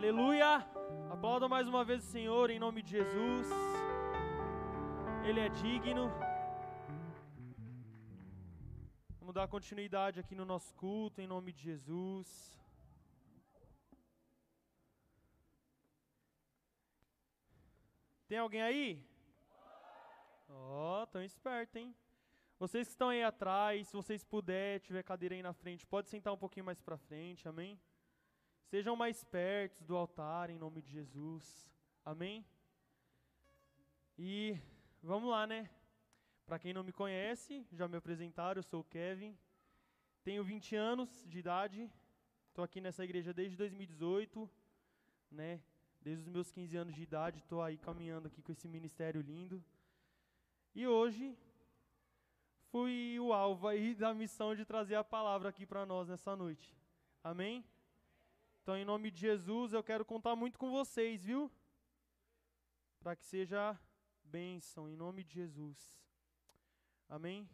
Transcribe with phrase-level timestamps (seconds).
[0.00, 0.66] Aleluia!
[1.10, 3.48] Aplauda mais uma vez o Senhor em nome de Jesus.
[5.26, 6.10] Ele é digno.
[9.18, 12.26] Vamos dar continuidade aqui no nosso culto em nome de Jesus.
[18.26, 19.04] Tem alguém aí?
[20.48, 21.94] Ó, oh, tão esperto, hein?
[22.58, 26.32] Vocês que estão aí atrás, se vocês puderem, tiver cadeira aí na frente, pode sentar
[26.32, 27.78] um pouquinho mais para frente, amém?
[28.70, 31.68] Sejam mais perto do altar em nome de Jesus.
[32.04, 32.46] Amém?
[34.16, 34.56] E
[35.02, 35.68] vamos lá, né?
[36.46, 39.36] Para quem não me conhece, já me apresentaram, eu sou o Kevin.
[40.22, 41.90] Tenho 20 anos de idade.
[42.46, 44.48] Estou aqui nessa igreja desde 2018,
[45.32, 45.60] né?
[46.00, 49.64] Desde os meus 15 anos de idade, estou aí caminhando aqui com esse ministério lindo.
[50.76, 51.36] E hoje
[52.70, 56.72] fui o alvo aí da missão de trazer a palavra aqui para nós nessa noite.
[57.24, 57.64] Amém?
[58.62, 61.50] Então, em nome de Jesus, eu quero contar muito com vocês, viu?
[63.00, 63.78] Para que seja
[64.22, 65.98] bênção, em nome de Jesus.
[67.08, 67.48] Amém?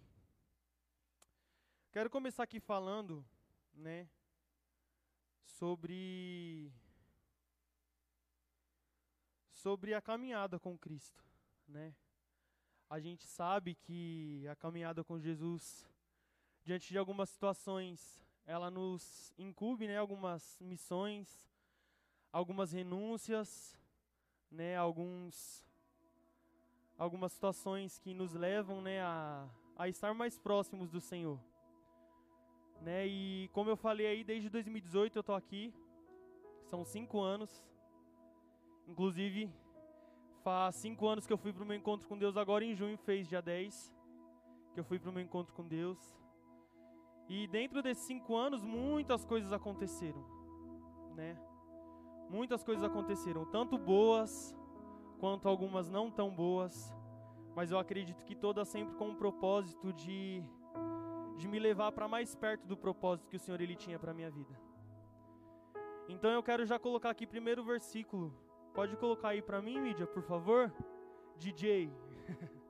[1.92, 3.24] Quero começar aqui falando,
[3.72, 4.08] né,
[5.44, 6.70] sobre
[9.52, 11.24] sobre a caminhada com Cristo,
[11.66, 11.94] né?
[12.90, 15.88] A gente sabe que a caminhada com Jesus
[16.62, 21.28] diante de algumas situações ela nos incube, né, algumas missões,
[22.32, 23.76] algumas renúncias,
[24.50, 25.64] né, alguns
[26.96, 31.38] algumas situações que nos levam, né, a, a estar mais próximos do Senhor.
[32.80, 35.74] Né, e como eu falei aí, desde 2018 eu estou aqui,
[36.64, 37.64] são cinco anos,
[38.86, 39.52] inclusive
[40.42, 42.96] faz cinco anos que eu fui para o meu encontro com Deus, agora em junho
[42.96, 43.92] fez dia 10,
[44.72, 45.98] que eu fui para o meu encontro com Deus.
[47.28, 50.24] E dentro desses cinco anos, muitas coisas aconteceram,
[51.14, 51.36] né?
[52.30, 54.56] Muitas coisas aconteceram, tanto boas
[55.18, 56.94] quanto algumas não tão boas,
[57.54, 60.42] mas eu acredito que todas sempre com o propósito de,
[61.36, 64.30] de me levar para mais perto do propósito que o Senhor ele tinha para minha
[64.30, 64.54] vida.
[66.08, 68.32] Então eu quero já colocar aqui primeiro o versículo.
[68.74, 70.72] Pode colocar aí para mim, mídia, por favor?
[71.38, 71.90] DJ.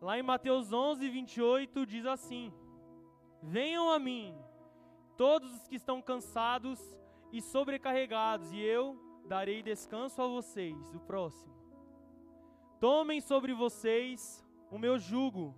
[0.00, 2.52] Lá em Mateus 11, 28 diz assim:
[3.46, 4.34] Venham a mim,
[5.18, 6.80] todos os que estão cansados
[7.30, 10.94] e sobrecarregados, e eu darei descanso a vocês.
[10.94, 11.54] O próximo.
[12.80, 15.54] Tomem sobre vocês o meu jugo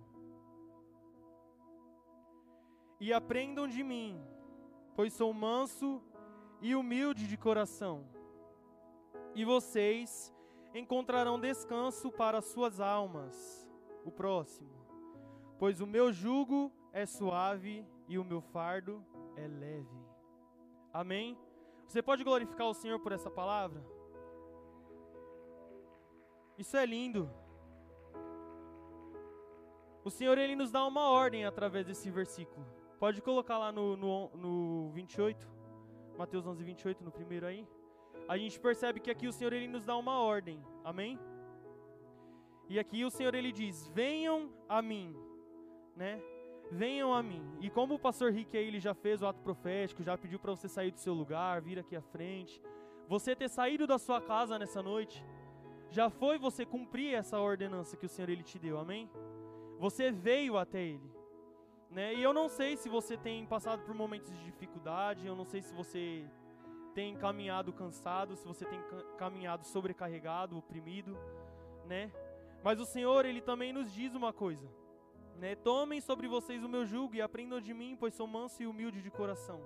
[2.99, 4.21] e aprendam de mim,
[4.93, 6.03] pois sou manso
[6.61, 8.05] e humilde de coração.
[9.33, 10.33] E vocês
[10.73, 13.65] encontrarão descanso para suas almas.
[14.03, 14.75] O próximo.
[15.57, 19.03] Pois o meu jugo é suave e o meu fardo
[19.35, 20.07] é leve.
[20.93, 21.37] Amém?
[21.87, 23.83] Você pode glorificar o Senhor por essa palavra?
[26.57, 27.29] Isso é lindo.
[30.03, 32.65] O Senhor ele nos dá uma ordem através desse versículo.
[32.99, 35.47] Pode colocar lá no, no, no 28,
[36.17, 37.67] Mateus 11, 28, no primeiro aí.
[38.27, 40.61] A gente percebe que aqui o Senhor ele nos dá uma ordem.
[40.83, 41.19] Amém?
[42.67, 45.15] E aqui o Senhor ele diz: "Venham a mim",
[45.95, 46.21] né?
[46.71, 47.43] Venham a mim.
[47.61, 50.51] E como o pastor Rick aí ele já fez o ato profético, já pediu para
[50.51, 52.61] você sair do seu lugar, vir aqui à frente,
[53.07, 55.23] você ter saído da sua casa nessa noite,
[55.89, 58.77] já foi você cumprir essa ordenança que o Senhor ele te deu.
[58.77, 59.09] Amém?
[59.79, 61.11] Você veio até ele.
[61.89, 62.13] Né?
[62.15, 65.61] E eu não sei se você tem passado por momentos de dificuldade, eu não sei
[65.61, 66.25] se você
[66.93, 68.79] tem caminhado cansado, se você tem
[69.17, 71.17] caminhado sobrecarregado, oprimido,
[71.85, 72.11] né?
[72.63, 74.67] Mas o Senhor, ele também nos diz uma coisa.
[75.37, 75.55] Né?
[75.55, 79.01] Tomem sobre vocês o meu jugo e aprendam de mim, pois sou manso e humilde
[79.01, 79.61] de coração,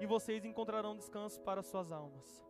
[0.00, 2.44] e vocês encontrarão descanso para suas almas.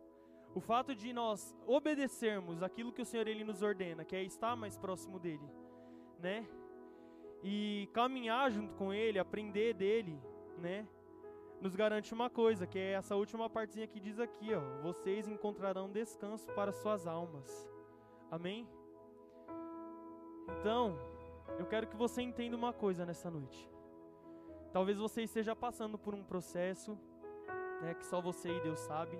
[0.55, 4.55] O fato de nós obedecermos aquilo que o Senhor ele nos ordena, que é estar
[4.55, 5.49] mais próximo dele,
[6.19, 6.47] né?
[7.43, 10.21] E caminhar junto com ele, aprender dele,
[10.57, 10.87] né?
[11.59, 15.89] Nos garante uma coisa, que é essa última partezinha que diz aqui, ó, vocês encontrarão
[15.89, 17.69] descanso para suas almas.
[18.29, 18.67] Amém?
[20.59, 20.97] Então,
[21.59, 23.69] eu quero que você entenda uma coisa nessa noite.
[24.71, 26.97] Talvez você esteja passando por um processo
[27.81, 29.17] né, que só você e Deus sabe.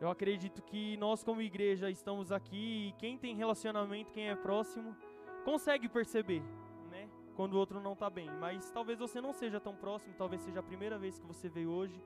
[0.00, 4.96] Eu acredito que nós, como igreja, estamos aqui e quem tem relacionamento, quem é próximo,
[5.44, 6.42] consegue perceber,
[6.90, 8.30] né, quando o outro não está bem.
[8.40, 11.70] Mas talvez você não seja tão próximo, talvez seja a primeira vez que você veio
[11.70, 12.02] hoje.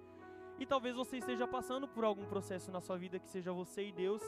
[0.59, 3.93] E talvez você esteja passando por algum processo na sua vida que seja você e
[3.93, 4.23] Deus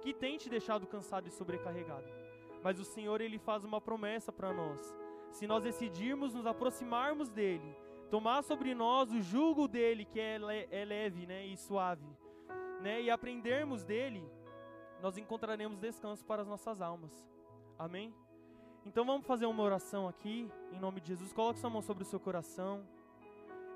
[0.00, 2.21] que tem te deixado cansado e sobrecarregado.
[2.62, 4.96] Mas o Senhor ele faz uma promessa para nós.
[5.30, 7.76] Se nós decidirmos nos aproximarmos dele,
[8.10, 12.06] tomar sobre nós o jugo dele que é, le é leve, né, e suave,
[12.80, 14.22] né, e aprendermos dele,
[15.00, 17.26] nós encontraremos descanso para as nossas almas.
[17.78, 18.14] Amém?
[18.84, 21.32] Então vamos fazer uma oração aqui, em nome de Jesus.
[21.32, 22.86] Coloque sua mão sobre o seu coração,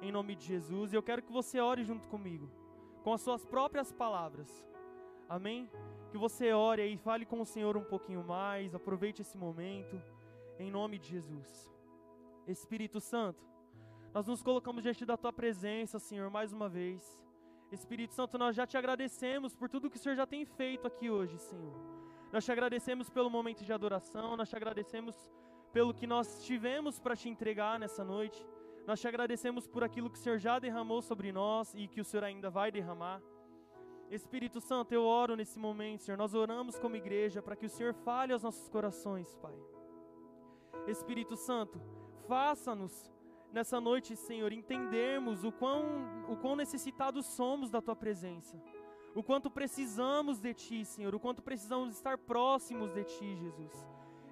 [0.03, 0.93] em nome de Jesus.
[0.93, 2.51] E eu quero que você ore junto comigo,
[3.03, 4.67] com as suas próprias palavras.
[5.29, 5.71] Amém?
[6.11, 8.75] Que você ore e fale com o Senhor um pouquinho mais.
[8.75, 10.01] Aproveite esse momento,
[10.59, 11.73] em nome de Jesus.
[12.47, 13.45] Espírito Santo,
[14.15, 17.21] nós nos colocamos diante da tua presença, Senhor, mais uma vez.
[17.73, 21.11] Espírito Santo, nós já te agradecemos por tudo que o Senhor já tem feito aqui
[21.11, 21.75] hoje, Senhor.
[22.33, 25.17] Nós te agradecemos pelo momento de adoração, nós te agradecemos
[25.73, 28.47] pelo que nós tivemos para te entregar nessa noite.
[28.87, 32.05] Nós te agradecemos por aquilo que o Senhor já derramou sobre nós e que o
[32.05, 33.21] Senhor ainda vai derramar.
[34.11, 36.17] Espírito Santo, eu oro nesse momento, Senhor.
[36.17, 39.55] Nós oramos como igreja para que o Senhor fale aos nossos corações, Pai.
[40.87, 41.81] Espírito Santo,
[42.29, 43.11] faça-nos
[43.53, 45.85] nessa noite, Senhor, entendermos o quão,
[46.29, 48.57] o quão necessitados somos da Tua presença
[49.17, 53.73] o quanto precisamos de Ti, Senhor, o quanto precisamos estar próximos de Ti, Jesus.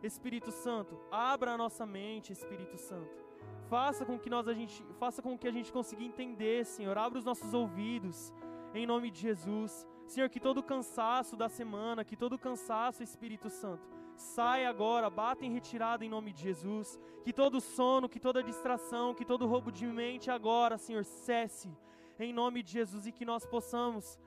[0.02, 3.24] Espírito Santo, abra a nossa mente, Espírito Santo.
[3.70, 6.98] Faça com que nós a gente, faça com que a gente consiga entender, Senhor.
[6.98, 8.30] Abra os nossos ouvidos,
[8.74, 9.86] em nome de Jesus.
[10.06, 15.52] Senhor, que todo cansaço da semana, que todo cansaço, Espírito Santo, saia agora, bata em
[15.52, 16.98] retirada em nome de Jesus.
[17.24, 21.70] Que todo sono, que toda distração, que todo roubo de mente agora, Senhor, cesse
[22.18, 24.18] em nome de Jesus e que nós possamos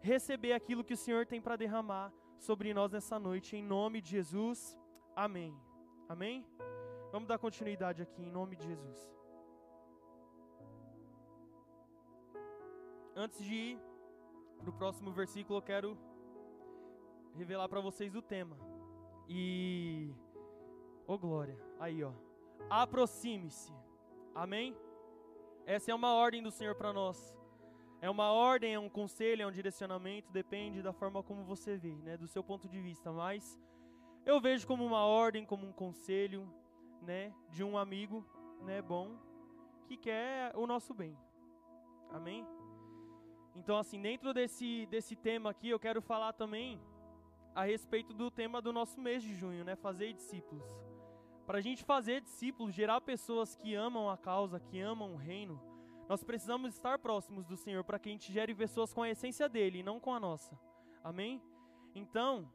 [0.00, 4.10] receber aquilo que o Senhor tem para derramar sobre nós nessa noite, em nome de
[4.10, 4.76] Jesus.
[5.14, 5.54] Amém.
[6.08, 6.44] Amém?
[7.12, 9.21] Vamos dar continuidade aqui, em nome de Jesus.
[13.14, 13.80] Antes de ir
[14.58, 15.98] para o próximo versículo, eu quero
[17.34, 18.56] revelar para vocês o tema.
[19.28, 20.10] E.
[21.06, 22.12] Ô oh, glória, aí ó.
[22.70, 23.72] Aproxime-se.
[24.34, 24.74] Amém?
[25.66, 27.34] Essa é uma ordem do Senhor para nós.
[28.00, 31.94] É uma ordem, é um conselho, é um direcionamento, depende da forma como você vê,
[32.02, 33.12] né, do seu ponto de vista.
[33.12, 33.60] Mas
[34.26, 36.48] eu vejo como uma ordem, como um conselho,
[37.02, 38.24] né, de um amigo,
[38.62, 39.16] né, bom,
[39.86, 41.16] que quer o nosso bem.
[42.10, 42.44] Amém?
[43.54, 46.80] Então, assim, dentro desse, desse tema aqui, eu quero falar também
[47.54, 49.76] a respeito do tema do nosso mês de junho, né?
[49.76, 50.64] Fazer discípulos.
[51.46, 55.60] Para a gente fazer discípulos, gerar pessoas que amam a causa, que amam o reino,
[56.08, 59.48] nós precisamos estar próximos do Senhor para que a gente gere pessoas com a essência
[59.48, 60.58] dele e não com a nossa.
[61.02, 61.42] Amém?
[61.94, 62.50] Então,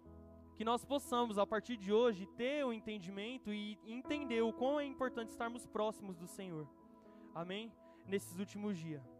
[0.55, 4.85] que nós possamos, a partir de hoje, ter o entendimento e entender o quão é
[4.85, 6.67] importante estarmos próximos do Senhor.
[7.35, 7.71] Amém?
[8.07, 9.16] Nesses últimos dias.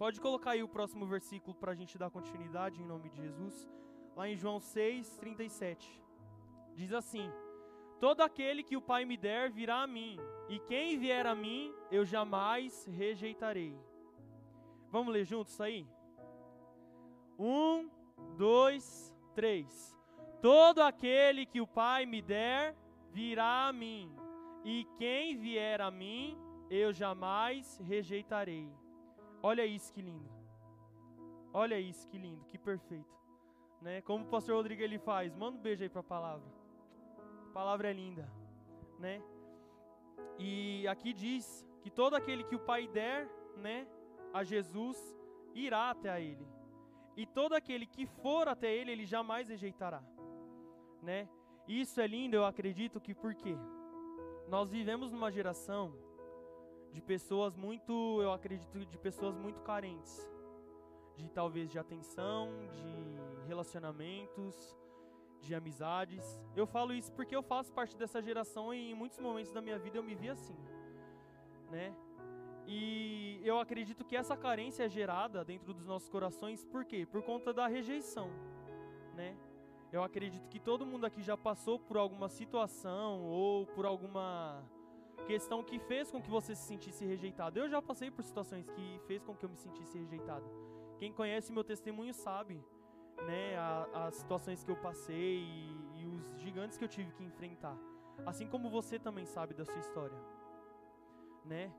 [0.00, 3.70] Pode colocar aí o próximo versículo para a gente dar continuidade em nome de Jesus.
[4.16, 6.02] Lá em João 6, 37.
[6.74, 7.30] Diz assim:
[8.00, 10.18] Todo aquele que o Pai me der virá a mim,
[10.48, 13.78] e quem vier a mim, eu jamais rejeitarei.
[14.90, 15.86] Vamos ler juntos isso aí?
[17.38, 17.90] Um,
[18.38, 19.94] dois, três.
[20.40, 22.74] Todo aquele que o Pai me der,
[23.12, 24.10] virá a mim,
[24.64, 26.38] e quem vier a mim,
[26.70, 28.79] eu jamais rejeitarei.
[29.42, 30.28] Olha isso que lindo.
[31.52, 33.18] Olha isso que lindo, que perfeito.
[33.80, 34.02] Né?
[34.02, 36.46] Como o pastor Rodrigo ele faz, manda um beijo aí para a palavra.
[37.48, 38.30] A palavra é linda,
[38.98, 39.22] né?
[40.38, 43.86] E aqui diz que todo aquele que o Pai der, né,
[44.32, 44.96] a Jesus,
[45.54, 46.46] irá até a ele.
[47.16, 50.02] E todo aquele que for até ele, ele jamais rejeitará,
[51.02, 51.28] né?
[51.66, 53.56] Isso é lindo, eu acredito que porque
[54.48, 55.94] nós vivemos numa geração
[56.92, 60.28] de pessoas muito, eu acredito, de pessoas muito carentes,
[61.16, 64.76] de talvez de atenção, de relacionamentos,
[65.40, 66.40] de amizades.
[66.54, 69.78] Eu falo isso porque eu faço parte dessa geração e em muitos momentos da minha
[69.78, 70.56] vida eu me vi assim,
[71.70, 71.94] né?
[72.66, 77.06] E eu acredito que essa carência é gerada dentro dos nossos corações, por quê?
[77.06, 78.30] Por conta da rejeição,
[79.14, 79.36] né?
[79.92, 84.62] Eu acredito que todo mundo aqui já passou por alguma situação ou por alguma
[85.26, 87.58] questão que fez com que você se sentisse rejeitado.
[87.58, 90.44] Eu já passei por situações que fez com que eu me sentisse rejeitado.
[90.98, 92.62] Quem conhece meu testemunho sabe
[93.26, 97.24] né, a, as situações que eu passei e, e os gigantes que eu tive que
[97.24, 97.76] enfrentar.
[98.26, 100.18] Assim como você também sabe da sua história,
[101.44, 101.72] né?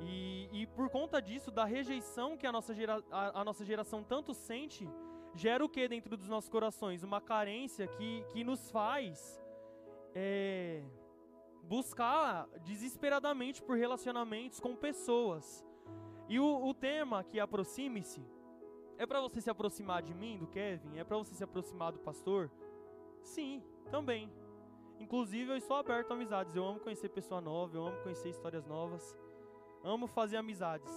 [0.00, 4.02] E, e por conta disso, da rejeição que a nossa, gera, a, a, nossa geração
[4.02, 4.88] tanto sente,
[5.34, 7.02] gera o que dentro dos nossos corações?
[7.02, 9.40] Uma carência que, que nos faz
[10.14, 10.82] é,
[11.68, 15.64] buscar desesperadamente por relacionamentos com pessoas.
[16.28, 18.24] E o, o tema que aproxime-se
[18.96, 20.98] é para você se aproximar de mim, do Kevin?
[20.98, 22.50] É para você se aproximar do pastor?
[23.22, 24.32] Sim, também.
[24.98, 26.56] Inclusive, eu estou aberto a amizades.
[26.56, 29.16] Eu amo conhecer pessoa nova, eu amo conhecer histórias novas.
[29.84, 30.92] Amo fazer amizades.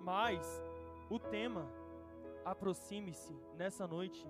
[0.00, 0.62] Mas
[1.10, 1.68] o tema
[2.44, 4.26] aproxime-se nessa noite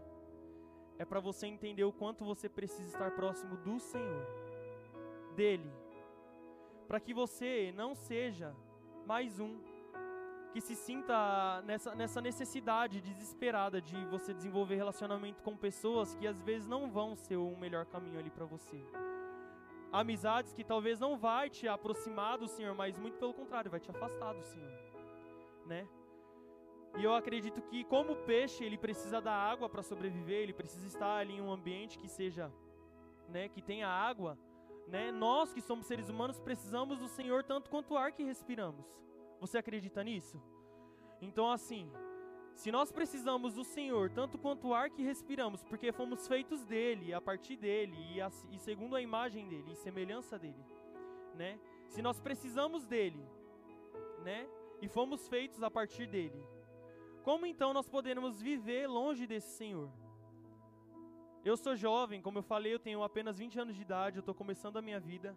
[0.98, 4.26] é para você entender o quanto você precisa estar próximo do Senhor,
[5.36, 5.70] dele,
[6.88, 8.56] para que você não seja
[9.06, 9.60] mais um
[10.52, 16.40] que se sinta nessa, nessa necessidade desesperada de você desenvolver relacionamento com pessoas que às
[16.40, 18.82] vezes não vão ser o melhor caminho ali para você.
[19.92, 23.90] Amizades que talvez não vai te aproximar do Senhor, mas muito pelo contrário, vai te
[23.90, 24.72] afastar do Senhor,
[25.66, 25.86] né?
[26.96, 30.86] E eu acredito que como o peixe, ele precisa da água para sobreviver, ele precisa
[30.86, 32.50] estar ali em um ambiente que seja,
[33.28, 34.38] né, que tenha água,
[34.86, 35.10] né?
[35.10, 38.86] Nós que somos seres humanos precisamos do Senhor tanto quanto o ar que respiramos.
[39.40, 40.40] Você acredita nisso?
[41.20, 41.90] Então assim,
[42.54, 47.12] se nós precisamos do Senhor tanto quanto o ar que respiramos, porque fomos feitos dele,
[47.12, 50.64] a partir dele e, a, e segundo a imagem dele e semelhança dele,
[51.34, 51.58] né?
[51.88, 53.22] Se nós precisamos dele,
[54.22, 54.48] né?
[54.80, 56.42] E fomos feitos a partir dele,
[57.22, 59.90] como então nós podemos viver longe desse Senhor?
[61.46, 64.34] Eu sou jovem, como eu falei, eu tenho apenas 20 anos de idade, eu estou
[64.34, 65.36] começando a minha vida.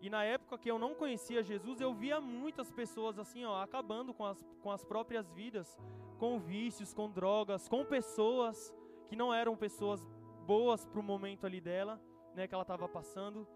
[0.00, 4.12] E na época que eu não conhecia Jesus, eu via muitas pessoas assim, ó, acabando
[4.12, 5.78] com as, com as próprias vidas,
[6.18, 8.74] com vícios, com drogas, com pessoas
[9.06, 10.04] que não eram pessoas
[10.48, 12.00] boas para o momento ali dela,
[12.34, 13.46] né, que ela estava passando.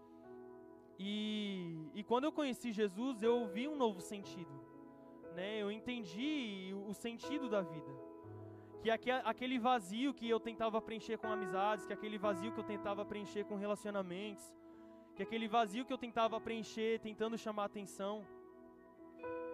[0.97, 4.65] E, e quando eu conheci Jesus, eu vi um novo sentido
[5.35, 5.61] né?
[5.61, 7.91] Eu entendi o sentido da vida.
[8.85, 13.03] Que aquele vazio que eu tentava preencher com amizades, que aquele vazio que eu tentava
[13.03, 14.45] preencher com relacionamentos,
[15.15, 18.23] que aquele vazio que eu tentava preencher tentando chamar atenção,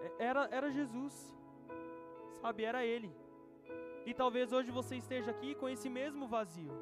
[0.01, 1.13] é, era, era Jesus,
[2.41, 2.65] sabe?
[2.65, 3.09] Era Ele.
[4.05, 6.73] E talvez hoje você esteja aqui com esse mesmo vazio,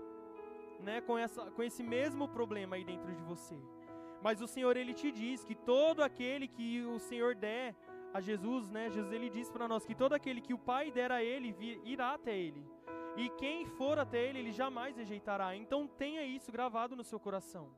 [0.79, 1.01] né?
[1.01, 3.59] Com, essa, com esse mesmo problema aí dentro de você.
[4.23, 7.75] Mas o Senhor, Ele te diz que todo aquele que o Senhor der
[8.13, 8.89] a Jesus, né?
[8.89, 11.81] Jesus ele diz para nós que todo aquele que o Pai der a ele vir,
[11.85, 12.65] irá até ele.
[13.15, 15.55] E quem for até ele, ele jamais rejeitará.
[15.55, 17.69] Então tenha isso gravado no seu coração.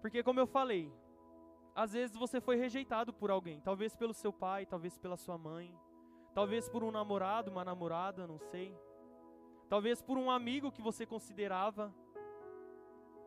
[0.00, 0.92] Porque como eu falei,
[1.74, 5.74] às vezes você foi rejeitado por alguém, talvez pelo seu pai, talvez pela sua mãe,
[6.34, 8.76] talvez por um namorado, uma namorada, não sei.
[9.68, 11.94] Talvez por um amigo que você considerava.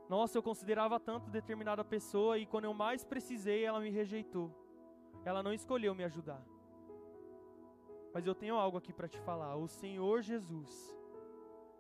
[0.08, 4.65] Nossa, eu considerava tanto determinada pessoa e quando eu mais precisei, ela me rejeitou.
[5.26, 6.42] Ela não escolheu me ajudar.
[8.14, 9.56] Mas eu tenho algo aqui para te falar.
[9.56, 10.96] O Senhor Jesus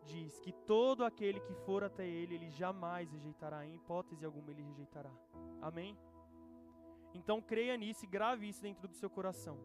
[0.03, 4.63] diz que todo aquele que for até Ele, Ele jamais rejeitará, em hipótese alguma Ele
[4.63, 5.11] rejeitará.
[5.61, 5.95] Amém?
[7.13, 9.57] Então creia nisso e grave isso dentro do seu coração.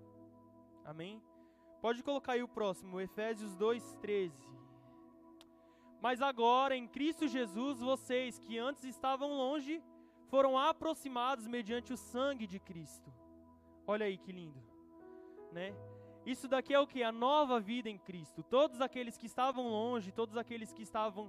[0.85, 1.21] Amém?
[1.81, 4.31] Pode colocar aí o próximo, Efésios 2,13.
[6.03, 9.83] Mas agora, em Cristo Jesus, vocês que antes estavam longe,
[10.29, 13.11] foram aproximados mediante o sangue de Cristo
[13.93, 14.61] Olha aí que lindo,
[15.51, 15.75] né?
[16.25, 17.03] Isso daqui é o que?
[17.03, 18.41] A nova vida em Cristo.
[18.45, 21.25] Todos aqueles que estavam longe, todos aqueles que estavam,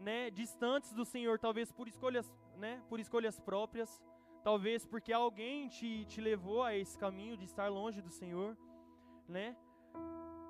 [0.00, 3.90] né, distantes do Senhor, talvez por escolhas, né, por escolhas próprias,
[4.42, 8.56] talvez porque alguém te, te levou a esse caminho de estar longe do Senhor,
[9.28, 9.54] né?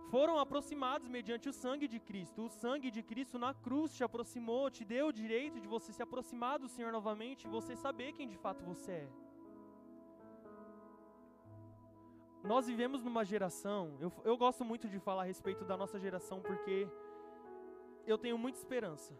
[0.08, 2.44] Foram aproximados mediante o sangue de Cristo.
[2.44, 6.00] O sangue de Cristo na cruz te aproximou, te deu o direito de você se
[6.00, 9.25] aproximar do Senhor novamente e você saber quem de fato você é.
[12.46, 16.40] Nós vivemos numa geração, eu, eu gosto muito de falar a respeito da nossa geração
[16.40, 16.88] porque
[18.06, 19.12] eu tenho muita esperança.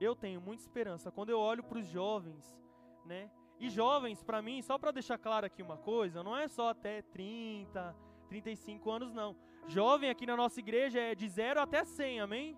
[0.00, 1.12] Eu tenho muita esperança.
[1.12, 2.58] Quando eu olho para os jovens,
[3.04, 3.30] né?
[3.60, 7.02] E jovens, para mim, só para deixar claro aqui uma coisa, não é só até
[7.02, 7.94] 30,
[8.28, 9.36] 35 anos, não.
[9.66, 12.56] Jovem aqui na nossa igreja é de 0 até 100, amém?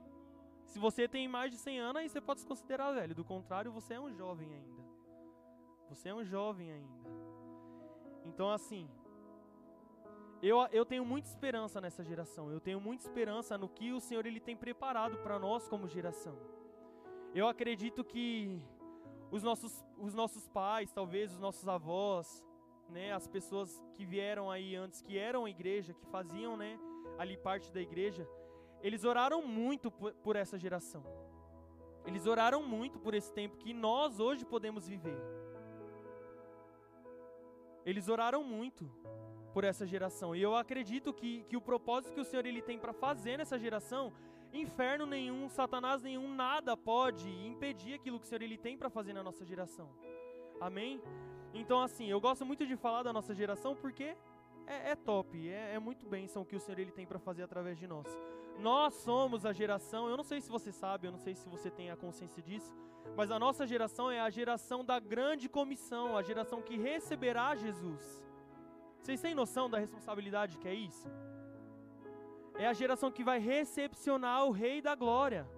[0.65, 3.15] Se você tem mais de 100 anos, aí você pode se considerar velho.
[3.15, 4.83] Do contrário, você é um jovem ainda.
[5.89, 7.11] Você é um jovem ainda.
[8.25, 8.89] Então, assim,
[10.43, 12.51] eu, eu tenho muita esperança nessa geração.
[12.51, 16.37] Eu tenho muita esperança no que o Senhor ele tem preparado para nós como geração.
[17.35, 18.61] Eu acredito que
[19.31, 22.45] os nossos, os nossos pais, talvez os nossos avós,
[22.89, 26.79] né, as pessoas que vieram aí antes, que eram a igreja, que faziam, né,
[27.19, 28.29] ali parte da igreja,
[28.83, 31.03] eles oraram muito por, por essa geração.
[32.05, 35.19] Eles oraram muito por esse tempo que nós hoje podemos viver.
[37.85, 38.91] Eles oraram muito
[39.57, 40.37] por essa geração.
[40.37, 43.59] E eu acredito que, que o propósito que o Senhor ele tem para fazer nessa
[43.59, 44.13] geração,
[44.53, 49.15] inferno nenhum, Satanás nenhum, nada pode impedir aquilo que o Senhor ele tem para fazer
[49.15, 49.89] na nossa geração.
[50.61, 51.01] Amém?
[51.55, 54.15] Então, assim, eu gosto muito de falar da nossa geração porque
[54.67, 57.43] é, é top, é, é, muito bênção o que o Senhor ele tem para fazer
[57.43, 58.07] através de nós.
[58.59, 61.71] Nós somos a geração, eu não sei se você sabe, eu não sei se você
[61.71, 62.71] tem a consciência disso,
[63.17, 68.26] mas a nossa geração é a geração da grande comissão, a geração que receberá Jesus.
[69.07, 71.09] Vocês têm noção da responsabilidade que é isso?
[72.59, 75.49] É a geração que vai recepcionar o Rei da Glória.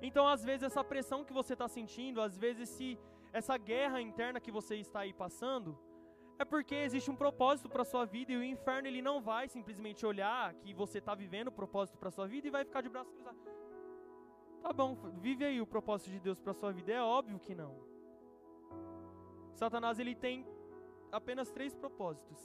[0.00, 2.98] Então, às vezes, essa pressão que você está sentindo, às vezes, esse,
[3.30, 5.78] essa guerra interna que você está aí passando,
[6.38, 10.06] é porque existe um propósito para sua vida e o inferno ele não vai simplesmente
[10.06, 13.12] olhar que você está vivendo o propósito para sua vida e vai ficar de braço
[13.12, 13.36] cruzado.
[14.62, 16.90] Tá bom, vive aí o propósito de Deus para sua vida.
[16.90, 17.76] É óbvio que não.
[19.52, 20.46] Satanás ele tem
[21.12, 22.38] apenas três propósitos,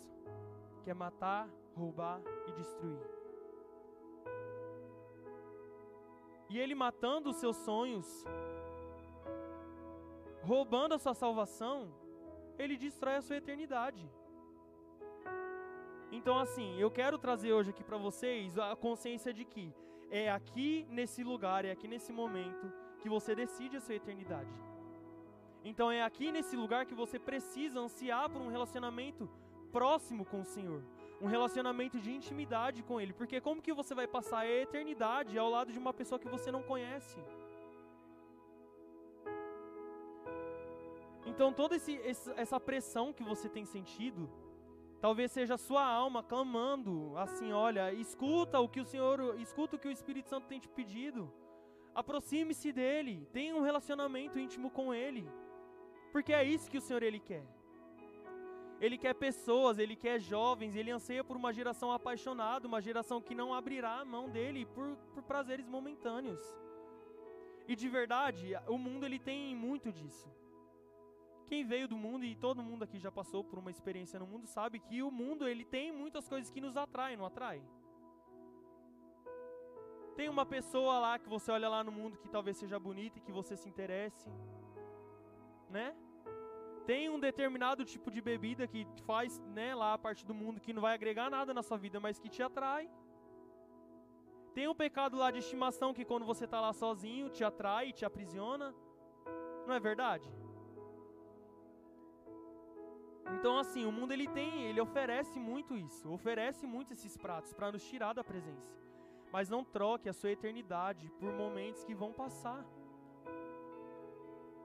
[0.83, 2.99] que é matar, roubar e destruir.
[6.49, 8.25] E ele matando os seus sonhos,
[10.43, 11.93] roubando a sua salvação,
[12.59, 14.09] ele destrói a sua eternidade.
[16.11, 19.73] Então, assim, eu quero trazer hoje aqui para vocês a consciência de que
[20.09, 24.49] é aqui nesse lugar, é aqui nesse momento que você decide a sua eternidade.
[25.69, 29.29] Então, é aqui nesse lugar que você precisa ansiar por um relacionamento
[29.69, 30.81] próximo com o Senhor,
[31.21, 35.49] um relacionamento de intimidade com Ele, porque como que você vai passar a eternidade ao
[35.49, 37.17] lado de uma pessoa que você não conhece?
[41.25, 41.99] Então, toda esse,
[42.37, 44.29] essa pressão que você tem sentido,
[45.01, 49.79] talvez seja a sua alma clamando, assim, olha, escuta o que o Senhor, escuta o
[49.79, 51.29] que o Espírito Santo tem te pedido.
[51.93, 55.27] Aproxime-se dele, tenha um relacionamento íntimo com ele.
[56.17, 57.45] Porque é isso que o Senhor ele quer.
[58.81, 63.35] Ele quer pessoas, ele quer jovens, ele anseia por uma geração apaixonada, uma geração que
[63.35, 66.43] não abrirá a mão dele por, por prazeres momentâneos.
[67.67, 70.27] E de verdade, o mundo ele tem muito disso.
[71.45, 74.47] Quem veio do mundo e todo mundo aqui já passou por uma experiência no mundo
[74.47, 77.61] sabe que o mundo ele tem muitas coisas que nos atraem, não atrai?
[80.15, 83.21] Tem uma pessoa lá que você olha lá no mundo que talvez seja bonita e
[83.21, 84.27] que você se interesse,
[85.69, 85.95] né?
[86.87, 90.71] Tem um determinado tipo de bebida que faz, né, lá a parte do mundo que
[90.71, 92.89] não vai agregar nada na sua vida, mas que te atrai.
[94.55, 98.05] Tem um pecado lá de estimação que quando você está lá sozinho te atrai, te
[98.05, 98.73] aprisiona.
[99.67, 100.31] Não é verdade?
[103.35, 107.69] Então assim, o mundo ele tem, ele oferece muito isso, oferece muito esses pratos para
[107.69, 108.73] nos tirar da presença.
[109.29, 112.65] Mas não troque a sua eternidade por momentos que vão passar.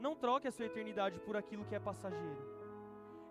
[0.05, 2.43] Não troque a sua eternidade por aquilo que é passageiro.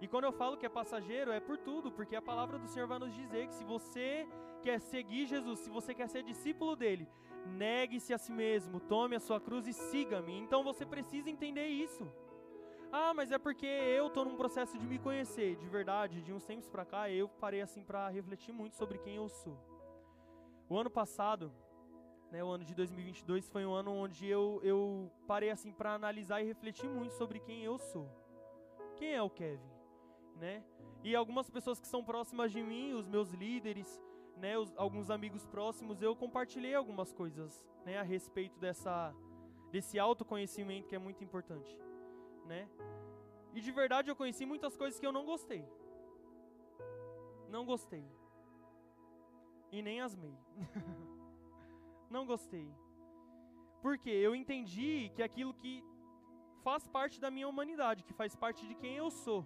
[0.04, 2.88] E quando eu falo que é passageiro, é por tudo, porque a palavra do Senhor
[2.88, 4.28] vai nos dizer que se você
[4.64, 7.06] quer seguir Jesus, se você quer ser discípulo dele,
[7.46, 10.40] negue-se a si mesmo, tome a sua cruz e siga-me.
[10.40, 12.08] Então você precisa entender isso.
[12.90, 15.58] Ah, mas é porque eu estou num processo de me conhecer.
[15.58, 19.16] De verdade, de uns tempos para cá, eu parei assim para refletir muito sobre quem
[19.18, 19.58] eu sou.
[20.70, 21.52] O ano passado,
[22.32, 26.42] né, o ano de 2022, foi um ano onde eu, eu parei assim para analisar
[26.42, 28.10] e refletir muito sobre quem eu sou.
[28.96, 29.70] Quem é o Kevin?
[30.38, 30.64] Né?
[31.04, 34.02] E algumas pessoas que são próximas de mim, os meus líderes,
[34.38, 39.14] né, os, alguns amigos próximos, eu compartilhei algumas coisas né, a respeito dessa,
[39.72, 41.78] desse autoconhecimento que é muito importante
[42.52, 42.68] né?
[43.54, 45.66] E de verdade eu conheci muitas coisas que eu não gostei.
[47.50, 48.06] Não gostei.
[49.72, 50.38] E nem asmei.
[52.12, 52.70] não gostei.
[53.82, 55.84] Porque eu entendi que aquilo que
[56.64, 59.46] faz parte da minha humanidade, que faz parte de quem eu sou,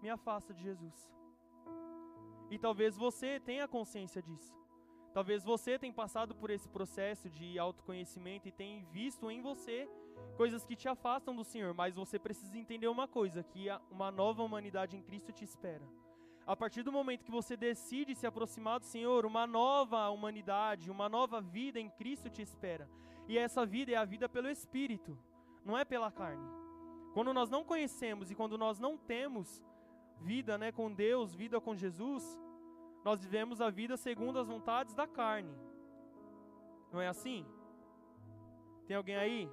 [0.00, 1.10] me afasta de Jesus.
[2.50, 4.56] E talvez você tenha consciência disso.
[5.12, 9.88] Talvez você tenha passado por esse processo de autoconhecimento e tenha visto em você
[10.36, 14.42] coisas que te afastam do Senhor, mas você precisa entender uma coisa, que uma nova
[14.42, 15.86] humanidade em Cristo te espera.
[16.48, 21.06] A partir do momento que você decide se aproximar do Senhor, uma nova humanidade, uma
[21.06, 22.88] nova vida em Cristo te espera.
[23.28, 25.18] E essa vida é a vida pelo Espírito,
[25.62, 26.48] não é pela carne.
[27.12, 29.62] Quando nós não conhecemos e quando nós não temos
[30.22, 32.24] vida né, com Deus, vida com Jesus,
[33.04, 35.54] nós vivemos a vida segundo as vontades da carne.
[36.90, 37.44] Não é assim?
[38.86, 39.50] Tem alguém aí?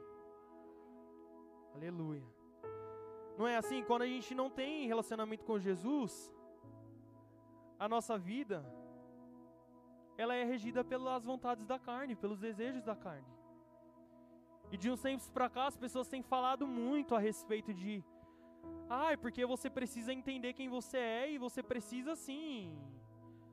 [1.74, 2.24] Aleluia.
[3.38, 3.84] Não é assim?
[3.84, 6.34] Quando a gente não tem relacionamento com Jesus,
[7.86, 8.66] a nossa vida
[10.18, 13.28] ela é regida pelas vontades da carne, pelos desejos da carne.
[14.72, 18.04] E de uns tempos para cá as pessoas têm falado muito a respeito de
[18.90, 22.76] ah, é porque você precisa entender quem você é e você precisa sim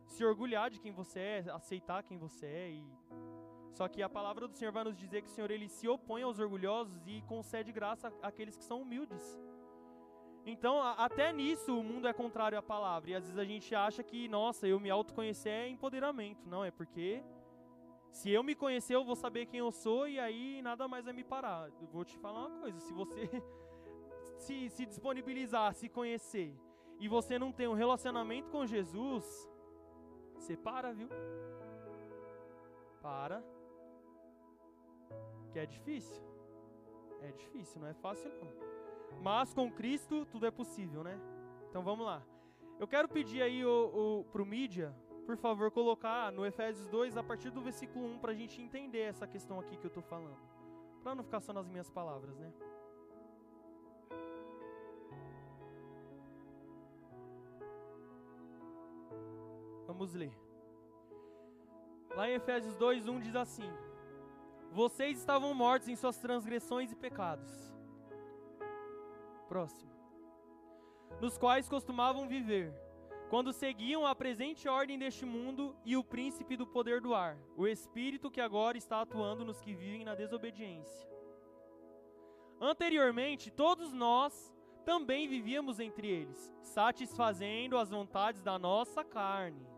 [0.07, 2.85] se orgulhar de quem você é, aceitar quem você é e
[3.73, 6.23] só que a palavra do Senhor vai nos dizer que o Senhor ele se opõe
[6.23, 9.39] aos orgulhosos e concede graça àqueles que são humildes.
[10.45, 13.11] Então, a, até nisso o mundo é contrário à palavra.
[13.11, 16.49] E às vezes a gente acha que, nossa, eu me autoconhecer é empoderamento.
[16.49, 17.23] Não, é porque
[18.11, 21.15] se eu me conhecer, eu vou saber quem eu sou e aí nada mais vai
[21.15, 21.71] me parar.
[21.81, 23.29] Eu vou te falar uma coisa: se você
[24.39, 26.55] se, se disponibilizar, se conhecer,
[26.99, 29.25] e você não tem um relacionamento com Jesus,
[30.35, 31.09] você para, viu?
[33.01, 33.43] Para.
[35.53, 36.23] Que é difícil.
[37.23, 38.72] É difícil, não é fácil não.
[39.21, 41.21] Mas com Cristo tudo é possível, né?
[41.69, 42.23] Então vamos lá.
[42.79, 44.95] Eu quero pedir aí o, o, pro mídia,
[45.25, 49.03] por favor, colocar no Efésios 2, a partir do versículo 1, para a gente entender
[49.03, 50.37] essa questão aqui que eu estou falando.
[51.03, 52.53] Para não ficar só nas minhas palavras, né?
[59.87, 60.33] Vamos ler.
[62.17, 63.71] Lá em Efésios 2, 1 diz assim:
[64.71, 67.72] Vocês estavam mortos em suas transgressões e pecados.
[69.53, 69.93] Próximo.
[71.21, 72.73] Nos quais costumavam viver,
[73.29, 77.67] quando seguiam a presente ordem deste mundo e o príncipe do poder do ar, o
[77.67, 81.07] espírito que agora está atuando nos que vivem na desobediência.
[82.59, 84.51] Anteriormente, todos nós
[84.87, 89.73] também vivíamos entre eles, satisfazendo as vontades da nossa carne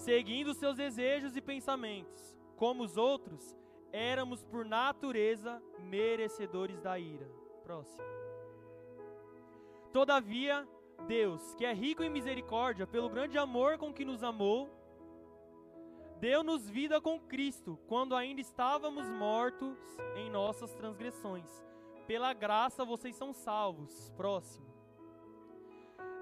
[0.00, 2.36] seguindo seus desejos e pensamentos.
[2.56, 3.56] Como os outros,
[3.92, 7.28] éramos por natureza merecedores da ira.
[7.62, 8.02] Próximo.
[9.92, 10.68] Todavia,
[11.06, 14.70] Deus, que é rico em misericórdia, pelo grande amor com que nos amou,
[16.20, 19.78] deu-nos vida com Cristo, quando ainda estávamos mortos
[20.16, 21.48] em nossas transgressões.
[22.06, 24.12] Pela graça vocês são salvos.
[24.16, 24.66] Próximo.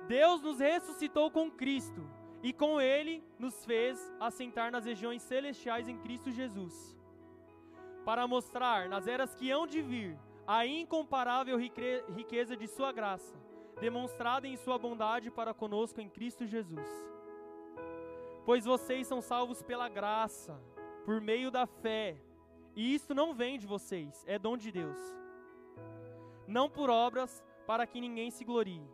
[0.06, 2.08] Deus nos ressuscitou com Cristo
[2.42, 6.96] e com ele nos fez assentar nas regiões celestiais em Cristo Jesus,
[8.04, 13.36] para mostrar nas eras que hão de vir a incomparável riqueza de Sua graça,
[13.80, 16.88] demonstrada em Sua bondade para conosco em Cristo Jesus.
[18.44, 20.60] Pois vocês são salvos pela graça,
[21.04, 22.16] por meio da fé,
[22.74, 24.98] e isto não vem de vocês, é dom de Deus,
[26.46, 28.88] não por obras, para que ninguém se glorie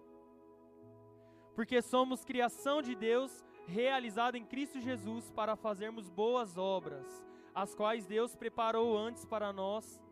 [1.55, 8.07] porque somos criação de Deus, realizada em Cristo Jesus para fazermos boas obras, as quais
[8.07, 10.03] Deus preparou antes para nós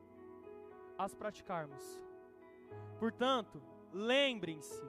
[0.96, 1.82] as praticarmos.
[2.98, 3.60] Portanto,
[3.92, 4.82] lembrem-se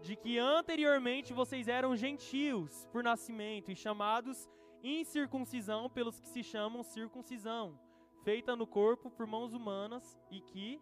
[0.00, 4.48] de que anteriormente vocês eram gentios por nascimento e chamados
[4.82, 7.78] incircuncisão pelos que se chamam circuncisão,
[8.22, 10.80] feita no corpo por mãos humanas e que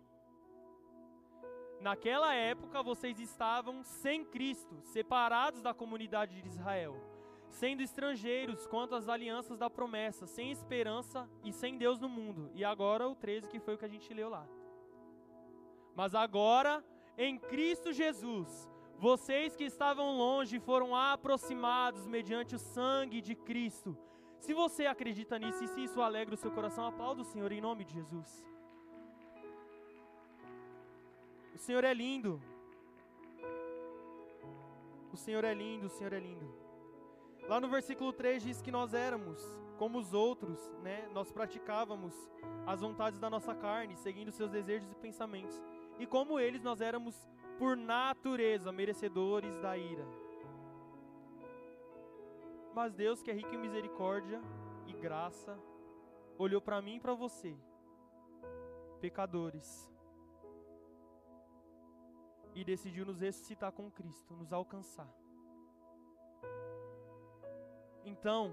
[1.85, 6.97] Naquela época vocês estavam sem Cristo, separados da comunidade de Israel,
[7.51, 12.51] sendo estrangeiros quanto às alianças da promessa, sem esperança e sem Deus no mundo.
[12.55, 14.49] E agora o 13 que foi o que a gente leu lá.
[15.95, 16.83] Mas agora,
[17.17, 23.97] em Cristo Jesus, vocês que estavam longe foram aproximados mediante o sangue de Cristo.
[24.39, 27.61] Se você acredita nisso e se isso alegra o seu coração, aplauda o Senhor em
[27.61, 28.47] nome de Jesus.
[31.55, 32.43] O Senhor é lindo.
[35.13, 36.53] O Senhor é lindo, o Senhor é lindo.
[37.49, 39.41] Lá no versículo 3 diz que nós éramos
[39.79, 41.09] como os outros, né?
[41.13, 42.15] Nós praticávamos
[42.67, 45.63] as vontades da nossa carne, seguindo seus desejos e pensamentos.
[45.99, 47.15] E como eles, nós éramos
[47.59, 50.07] por natureza merecedores da ira.
[52.75, 54.41] Mas Deus, que é rico em misericórdia
[54.87, 55.57] e graça,
[56.37, 57.57] olhou para mim e para você,
[59.01, 59.91] pecadores,
[62.55, 65.09] e decidiu nos ressuscitar com Cristo, nos alcançar.
[68.05, 68.53] Então,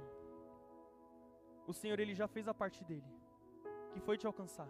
[1.68, 3.14] o Senhor ele já fez a parte dele,
[3.92, 4.70] que foi te alcançar.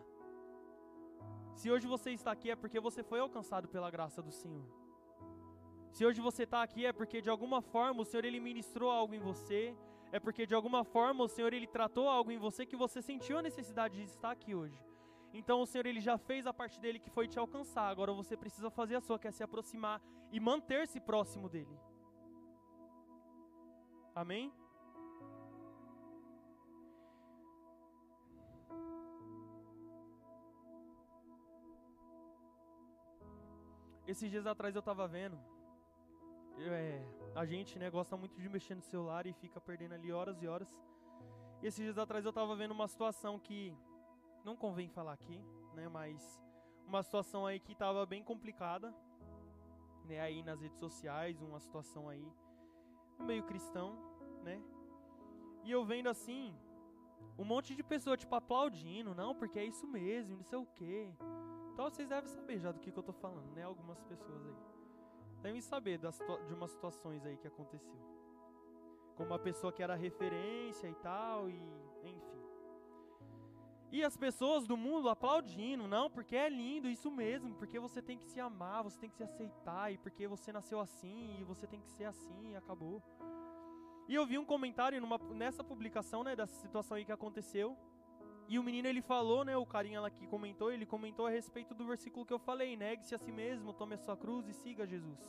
[1.61, 4.65] Se hoje você está aqui é porque você foi alcançado pela graça do Senhor.
[5.91, 9.13] Se hoje você está aqui é porque de alguma forma o Senhor ele ministrou algo
[9.13, 9.77] em você,
[10.11, 13.37] é porque de alguma forma o Senhor ele tratou algo em você que você sentiu
[13.37, 14.83] a necessidade de estar aqui hoje.
[15.31, 17.89] Então o Senhor ele já fez a parte dele que foi te alcançar.
[17.89, 21.77] Agora você precisa fazer a sua, que é se aproximar e manter-se próximo dele.
[24.15, 24.51] Amém?
[34.11, 35.39] Esses dias atrás eu estava vendo.
[36.57, 37.01] É,
[37.33, 40.47] a gente né, gosta muito de mexer no celular e fica perdendo ali horas e
[40.49, 40.69] horas.
[41.63, 43.73] Esses dias atrás eu estava vendo uma situação que
[44.43, 45.41] não convém falar aqui,
[45.73, 46.37] né, mas
[46.85, 48.93] uma situação aí que estava bem complicada,
[50.03, 52.27] né, aí nas redes sociais, uma situação aí
[53.17, 53.97] meio cristão,
[54.43, 54.61] né?
[55.63, 56.53] E eu vendo assim,
[57.39, 61.13] um monte de pessoa tipo aplaudindo, não, porque é isso mesmo, não sei o quê.
[61.73, 63.63] Então vocês devem saber já do que, que eu tô falando, né?
[63.63, 64.55] Algumas pessoas aí.
[65.41, 67.99] Devem saber das, de umas situações aí que aconteceu.
[69.15, 71.55] Com uma pessoa que era referência e tal, e
[72.03, 72.41] enfim.
[73.91, 78.17] E as pessoas do mundo aplaudindo, não, porque é lindo, isso mesmo, porque você tem
[78.17, 81.67] que se amar, você tem que se aceitar, e porque você nasceu assim, e você
[81.67, 83.03] tem que ser assim, e acabou.
[84.07, 87.77] E eu vi um comentário numa, nessa publicação, né, dessa situação aí que aconteceu.
[88.51, 91.73] E o menino ele falou, né, o carinha lá que comentou, ele comentou a respeito
[91.73, 94.85] do versículo que eu falei: negue-se a si mesmo, tome a sua cruz e siga
[94.85, 95.21] Jesus.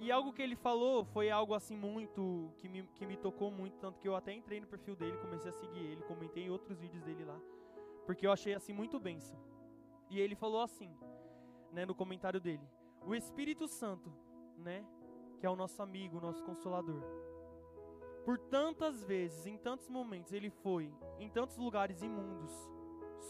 [0.00, 3.76] E algo que ele falou foi algo assim muito que me, que me tocou muito,
[3.76, 7.02] tanto que eu até entrei no perfil dele, comecei a seguir ele, comentei outros vídeos
[7.02, 7.38] dele lá,
[8.06, 9.38] porque eu achei assim muito benção.
[10.08, 10.90] E ele falou assim,
[11.70, 12.66] né, no comentário dele:
[13.06, 14.10] o Espírito Santo,
[14.56, 14.82] né,
[15.38, 17.02] que é o nosso amigo, o nosso consolador.
[18.24, 22.52] Por tantas vezes, em tantos momentos, ele foi em tantos lugares imundos,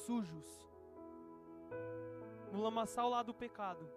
[0.07, 0.47] sujos,
[2.53, 3.89] no lamaçal lá do pecado,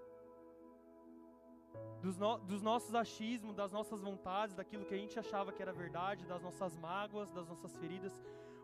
[2.01, 5.73] dos, no, dos nossos achismos, das nossas vontades, daquilo que a gente achava que era
[5.73, 8.13] verdade, das nossas mágoas, das nossas feridas.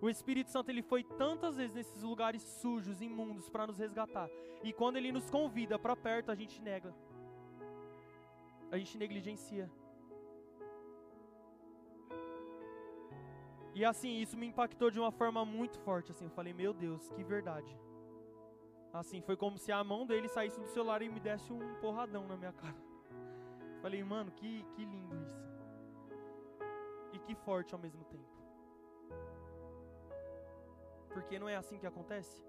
[0.01, 4.29] O Espírito Santo ele foi tantas vezes nesses lugares sujos, imundos, para nos resgatar.
[4.63, 6.93] E quando ele nos convida para perto, a gente nega
[8.71, 9.69] a gente negligencia.
[13.73, 17.09] E assim, isso me impactou de uma forma muito forte, assim, eu falei, meu Deus,
[17.09, 17.77] que verdade.
[18.93, 22.27] Assim, foi como se a mão dele saísse do celular e me desse um porradão
[22.27, 22.75] na minha cara.
[23.81, 25.49] Falei, mano, que, que lindo isso.
[27.13, 28.29] E que forte ao mesmo tempo.
[31.13, 32.43] Porque não é assim que acontece?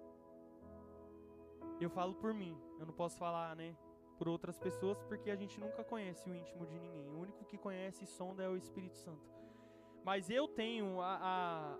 [1.80, 3.76] Eu falo por mim, eu não posso falar, né,
[4.18, 7.08] por outras pessoas, porque a gente nunca conhece o íntimo de ninguém.
[7.08, 9.41] O único que conhece e sonda é o Espírito Santo.
[10.04, 11.14] Mas eu tenho a,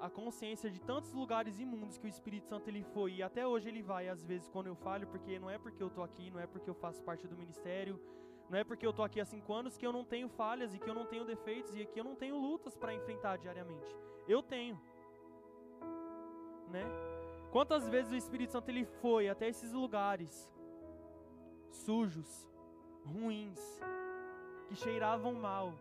[0.01, 3.45] a, a, consciência de tantos lugares imundos que o Espírito Santo ele foi e até
[3.45, 6.31] hoje ele vai, às vezes, quando eu falho, porque não é porque eu estou aqui,
[6.31, 8.01] não é porque eu faço parte do ministério,
[8.49, 10.79] não é porque eu estou aqui há cinco anos que eu não tenho falhas e
[10.79, 13.97] que eu não tenho defeitos e que eu não tenho lutas para enfrentar diariamente.
[14.29, 14.81] Eu tenho.
[16.71, 16.85] Né?
[17.51, 20.49] Quantas vezes o Espírito Santo ele foi até esses lugares
[21.71, 22.49] sujos,
[23.05, 23.61] ruins,
[24.69, 25.75] que cheiravam mal,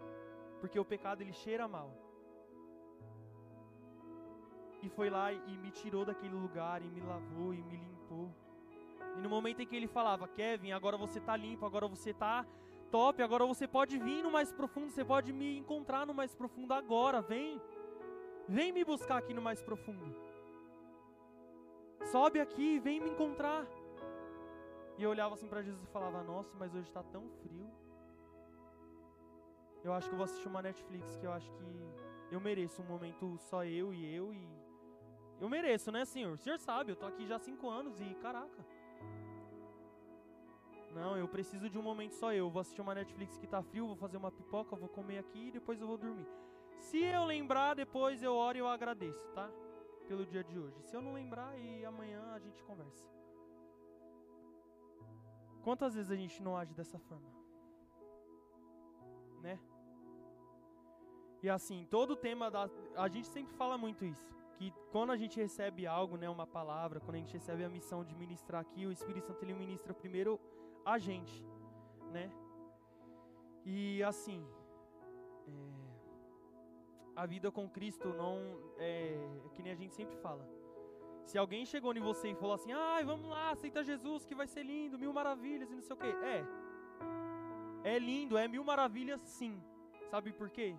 [0.59, 2.10] porque o pecado ele cheira mal.
[4.81, 8.33] E foi lá e me tirou daquele lugar e me lavou e me limpou.
[9.17, 12.45] E no momento em que ele falava, Kevin, agora você está limpo, agora você está
[12.89, 16.73] top, agora você pode vir no mais profundo, você pode me encontrar no mais profundo
[16.73, 17.61] agora, vem.
[18.47, 20.15] Vem me buscar aqui no mais profundo.
[22.11, 23.65] Sobe aqui, vem me encontrar.
[24.97, 27.69] E eu olhava assim para Jesus e falava: Nossa, mas hoje está tão frio.
[29.83, 32.85] Eu acho que eu vou assistir uma Netflix que eu acho que eu mereço um
[32.85, 34.60] momento só eu e eu e
[35.41, 36.33] eu mereço, né, Senhor?
[36.33, 38.63] O Senhor sabe, eu tô aqui já há cinco anos e caraca.
[40.93, 42.47] Não, eu preciso de um momento só eu.
[42.49, 45.51] Vou assistir uma Netflix que tá frio, vou fazer uma pipoca, vou comer aqui e
[45.51, 46.27] depois eu vou dormir.
[46.77, 49.49] Se eu lembrar, depois eu oro e eu agradeço, tá?
[50.07, 50.79] Pelo dia de hoje.
[50.83, 53.09] Se eu não lembrar, e amanhã a gente conversa.
[55.63, 57.31] Quantas vezes a gente não age dessa forma?
[59.41, 59.59] Né?
[61.41, 62.69] E assim, todo tema da.
[62.95, 64.40] A gente sempre fala muito isso.
[64.61, 68.03] Que quando a gente recebe algo, né, uma palavra, quando a gente recebe a missão
[68.03, 70.39] de ministrar aqui, o Espírito Santo ele ministra primeiro
[70.85, 71.43] a gente,
[72.11, 72.31] né?
[73.65, 74.45] E assim,
[75.47, 75.51] é,
[77.15, 78.35] a vida com Cristo não
[78.77, 80.47] é, é que nem a gente sempre fala
[81.25, 84.47] se alguém chegou em você e falou assim: ai, vamos lá, aceita Jesus que vai
[84.47, 86.13] ser lindo, mil maravilhas e não sei o que.
[86.35, 86.45] É.
[87.83, 89.59] É lindo, é mil maravilhas sim.
[90.11, 90.75] Sabe por quê?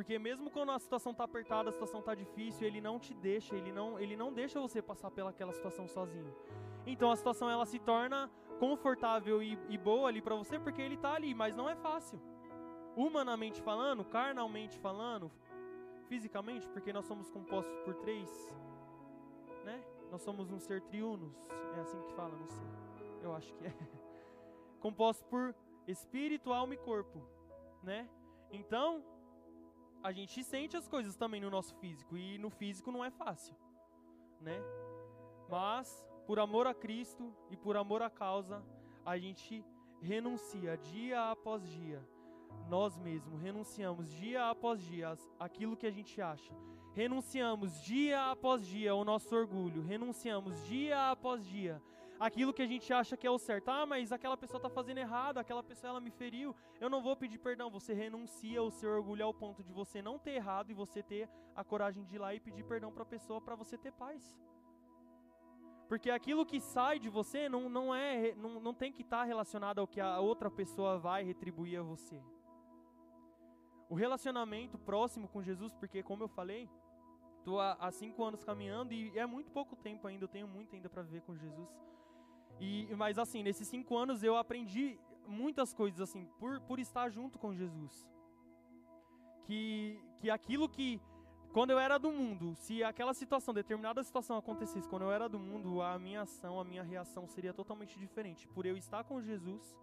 [0.00, 3.54] Porque mesmo quando a situação está apertada, a situação está difícil, ele não te deixa,
[3.54, 6.34] ele não, ele não deixa você passar pelaquela situação sozinho.
[6.86, 10.94] Então a situação ela se torna confortável e, e boa ali para você porque ele
[10.94, 12.18] está ali, mas não é fácil.
[12.96, 15.30] Humanamente falando, carnalmente falando,
[16.08, 18.26] fisicamente, porque nós somos compostos por três,
[19.66, 19.84] né?
[20.10, 21.36] Nós somos um ser triunos,
[21.76, 22.66] é assim que fala, não sei.
[23.20, 23.74] Eu acho que é.
[24.80, 25.54] Composto por
[25.86, 27.20] espírito, alma e corpo,
[27.82, 28.08] né?
[28.50, 29.04] Então,
[30.02, 33.54] a gente sente as coisas também no nosso físico e no físico não é fácil,
[34.40, 34.58] né?
[35.48, 38.62] Mas por amor a Cristo e por amor à causa,
[39.04, 39.64] a gente
[40.00, 42.02] renuncia dia após dia
[42.68, 46.52] nós mesmos, renunciamos dia após dia aquilo que a gente acha.
[46.94, 51.80] Renunciamos dia após dia o nosso orgulho, renunciamos dia após dia
[52.20, 53.70] aquilo que a gente acha que é o certo.
[53.70, 57.16] Ah, mas aquela pessoa está fazendo errado, aquela pessoa ela me feriu, eu não vou
[57.16, 57.70] pedir perdão.
[57.70, 61.28] Você renuncia o seu orgulho ao ponto de você não ter errado e você ter
[61.56, 64.38] a coragem de ir lá e pedir perdão para a pessoa para você ter paz.
[65.88, 69.24] Porque aquilo que sai de você não, não, é, não, não tem que estar tá
[69.24, 72.22] relacionado ao que a outra pessoa vai retribuir a você.
[73.88, 76.70] O relacionamento próximo com Jesus, porque como eu falei,
[77.38, 80.76] estou há, há, cinco anos caminhando e é muito pouco tempo ainda, eu tenho muito
[80.76, 81.68] ainda para viver com Jesus.
[82.60, 87.38] E, mas assim, nesses cinco anos eu aprendi muitas coisas assim, por, por estar junto
[87.38, 88.06] com Jesus.
[89.44, 91.00] que, que aquilo que
[91.52, 95.38] quando eu era do mundo, se aquela situação, determinada situação acontecesse quando eu era do
[95.38, 98.46] mundo, a minha ação, a minha reação seria totalmente diferente.
[98.46, 99.76] Por eu estar com Jesus,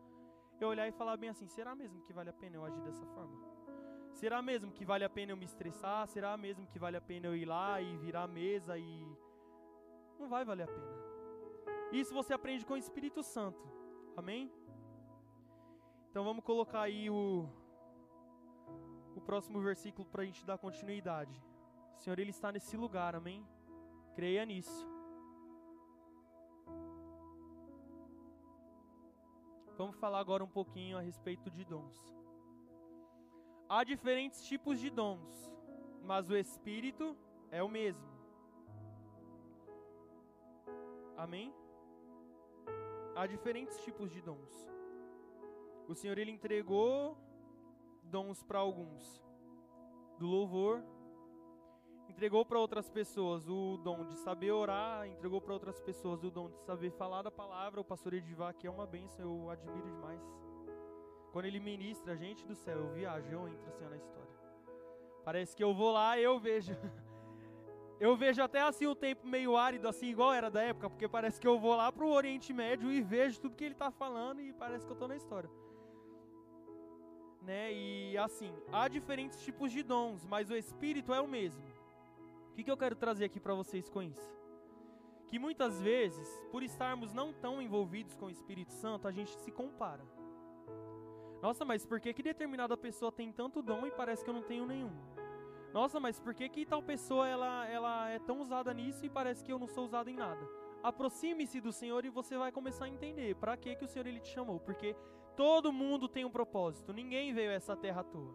[0.62, 3.06] eu olhar e falar bem assim: será mesmo que vale a pena eu agir dessa
[3.08, 3.38] forma?
[4.14, 6.08] Será mesmo que vale a pena eu me estressar?
[6.08, 9.06] Será mesmo que vale a pena eu ir lá e virar a mesa e.
[10.18, 11.07] Não vai valer a pena.
[11.92, 13.64] Isso você aprende com o Espírito Santo.
[14.16, 14.52] Amém?
[16.10, 17.48] Então vamos colocar aí o,
[19.16, 21.42] o próximo versículo para a gente dar continuidade.
[21.96, 23.46] O Senhor, Ele está nesse lugar, amém?
[24.16, 24.88] Creia nisso.
[29.78, 31.96] Vamos falar agora um pouquinho a respeito de dons.
[33.70, 35.54] Há diferentes tipos de dons,
[36.04, 37.16] mas o Espírito
[37.52, 38.08] é o mesmo.
[41.16, 41.54] Amém?
[43.18, 44.72] Há diferentes tipos de dons.
[45.88, 47.18] O Senhor ele entregou
[48.04, 49.26] dons para alguns
[50.20, 50.84] do louvor,
[52.08, 56.48] entregou para outras pessoas o dom de saber orar, entregou para outras pessoas o dom
[56.52, 57.82] de saber falar da palavra.
[57.82, 60.22] O pastor Edivar aqui é uma benção, eu admiro demais.
[61.32, 64.38] Quando ele ministra, gente do céu, eu viajo, eu entro assim na história.
[65.26, 66.74] Parece que eu vou lá e eu vejo.
[68.00, 71.40] Eu vejo até assim o tempo meio árido, assim, igual era da época, porque parece
[71.40, 74.40] que eu vou lá para o Oriente Médio e vejo tudo que ele está falando
[74.40, 75.50] e parece que eu estou na história.
[77.42, 77.74] Né?
[77.74, 81.64] E assim, há diferentes tipos de dons, mas o Espírito é o mesmo.
[82.52, 84.38] O que, que eu quero trazer aqui para vocês com isso?
[85.28, 89.52] Que muitas vezes, por estarmos não tão envolvidos com o Espírito Santo, a gente se
[89.52, 90.04] compara.
[91.42, 94.44] Nossa, mas por que, que determinada pessoa tem tanto dom e parece que eu não
[94.44, 94.92] tenho nenhum?
[95.78, 99.44] Nossa, mas por que, que tal pessoa ela, ela é tão usada nisso e parece
[99.44, 100.44] que eu não sou usado em nada?
[100.82, 104.20] Aproxime-se do Senhor e você vai começar a entender para que, que o Senhor ele
[104.20, 104.60] te chamou.
[104.60, 104.96] Porque
[105.36, 108.34] todo mundo tem um propósito, ninguém veio a essa terra à toa.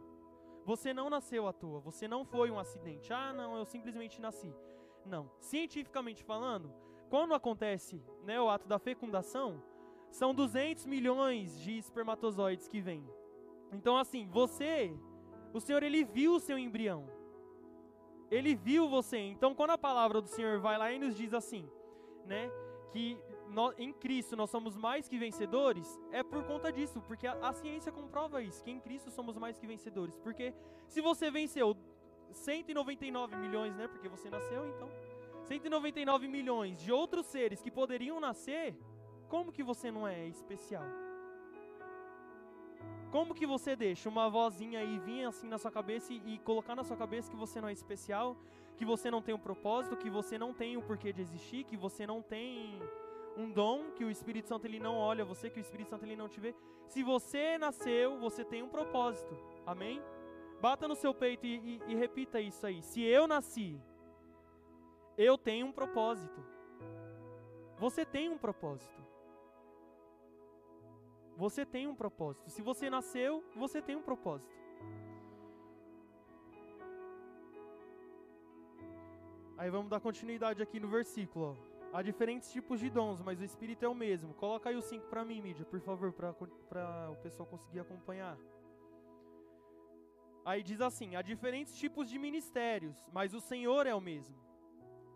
[0.65, 3.13] Você não nasceu à toa, você não foi um acidente.
[3.13, 4.55] Ah, não, eu simplesmente nasci.
[5.05, 5.29] Não.
[5.41, 6.73] Cientificamente falando,
[7.11, 9.61] quando acontece né, o ato da fecundação,
[10.13, 13.05] são 200 milhões de espermatozoides que vêm.
[13.73, 14.97] Então, assim, você,
[15.53, 17.21] o Senhor, ele viu o seu embrião.
[18.33, 19.19] Ele viu você.
[19.19, 21.69] Então, quando a palavra do Senhor vai lá e nos diz assim,
[22.25, 22.51] né,
[22.91, 23.19] que
[23.51, 27.53] nós, em Cristo nós somos mais que vencedores, é por conta disso, porque a, a
[27.53, 30.17] ciência comprova isso, que em Cristo somos mais que vencedores.
[30.17, 30.55] Porque
[30.89, 31.77] se você venceu
[32.31, 34.89] 199 milhões, né, porque você nasceu, então
[35.45, 38.75] 199 milhões de outros seres que poderiam nascer,
[39.29, 40.85] como que você não é especial?
[43.13, 46.75] Como que você deixa uma vozinha aí vir assim na sua cabeça e, e, colocar
[46.75, 48.35] na sua cabeça que você não é especial,
[48.75, 51.65] que você não tem um propósito, que você não tem o um porquê de existir,
[51.65, 52.81] que você não tem
[53.37, 56.17] um dom, que o Espírito Santo ele não olha você, que o Espírito Santo ele
[56.17, 56.55] não te vê.
[56.87, 59.37] Se você nasceu, você tem um propósito.
[59.67, 60.03] Amém?
[60.59, 62.81] Bata no seu peito e, e, e repita isso aí.
[62.83, 63.79] Se eu nasci,
[65.19, 66.43] eu tenho um propósito.
[67.77, 69.02] Você tem um propósito.
[71.43, 72.49] Você tem um propósito.
[72.49, 74.55] Se você nasceu, você tem um propósito.
[79.59, 81.59] Aí vamos dar continuidade aqui no versículo.
[81.93, 84.33] Há diferentes tipos de dons, mas o Espírito é o mesmo.
[84.35, 88.39] Coloca aí o 5 para mim, mídia, por favor, para o pessoal conseguir acompanhar.
[90.45, 94.37] Aí diz assim: há diferentes tipos de ministérios, mas o Senhor é o mesmo.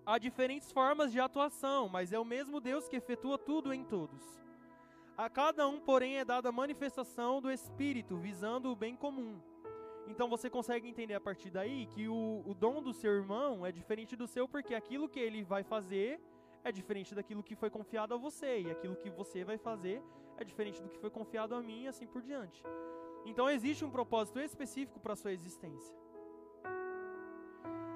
[0.04, 4.45] Há diferentes formas de atuação, mas é o mesmo Deus que efetua tudo em todos.
[5.16, 9.40] A cada um, porém, é dada a manifestação do Espírito, visando o bem comum.
[10.06, 13.72] Então você consegue entender a partir daí que o, o dom do seu irmão é
[13.72, 16.20] diferente do seu, porque aquilo que ele vai fazer
[16.62, 20.02] é diferente daquilo que foi confiado a você, e aquilo que você vai fazer
[20.36, 22.62] é diferente do que foi confiado a mim, e assim por diante.
[23.24, 25.96] Então existe um propósito específico para a sua existência.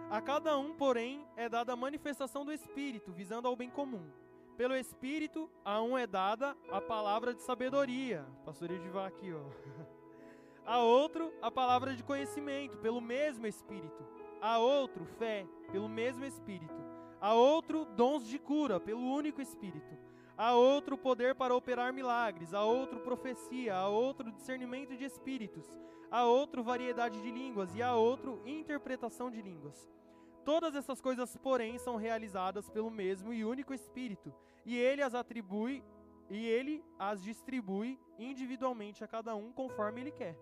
[0.08, 4.10] A cada um, porém, é dada a manifestação do Espírito, visando ao bem comum.
[4.60, 8.26] Pelo Espírito, a um é dada a palavra de sabedoria.
[8.44, 9.40] Pastor Edivar aqui, ó.
[10.66, 14.04] A outro, a palavra de conhecimento, pelo mesmo Espírito.
[14.38, 16.74] A outro, fé, pelo mesmo Espírito.
[17.18, 19.96] A outro, dons de cura, pelo único Espírito.
[20.36, 22.52] A outro, poder para operar milagres.
[22.52, 23.74] A outro, profecia.
[23.74, 25.66] A outro, discernimento de espíritos.
[26.10, 27.74] A outro, variedade de línguas.
[27.74, 29.90] E a outro, interpretação de línguas.
[30.44, 34.34] Todas essas coisas, porém, são realizadas pelo mesmo e único Espírito,
[34.64, 35.82] e ele as atribui
[36.28, 40.38] e ele as distribui individualmente a cada um conforme ele quer.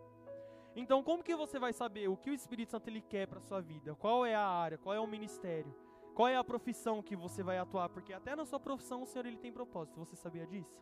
[0.77, 3.61] Então, como que você vai saber o que o Espírito Santo ele quer para sua
[3.61, 3.95] vida?
[3.95, 4.79] Qual é a área?
[4.79, 5.75] Qual é o ministério?
[6.15, 7.89] Qual é a profissão que você vai atuar?
[7.89, 9.99] Porque até na sua profissão o Senhor ele tem propósito.
[9.99, 10.81] Você sabia disso?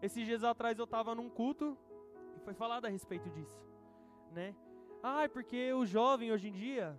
[0.00, 1.76] Esses dias atrás eu estava num culto
[2.36, 3.60] e foi falado a respeito disso,
[4.32, 4.54] né?
[5.02, 6.98] Ah, porque o jovem hoje em dia,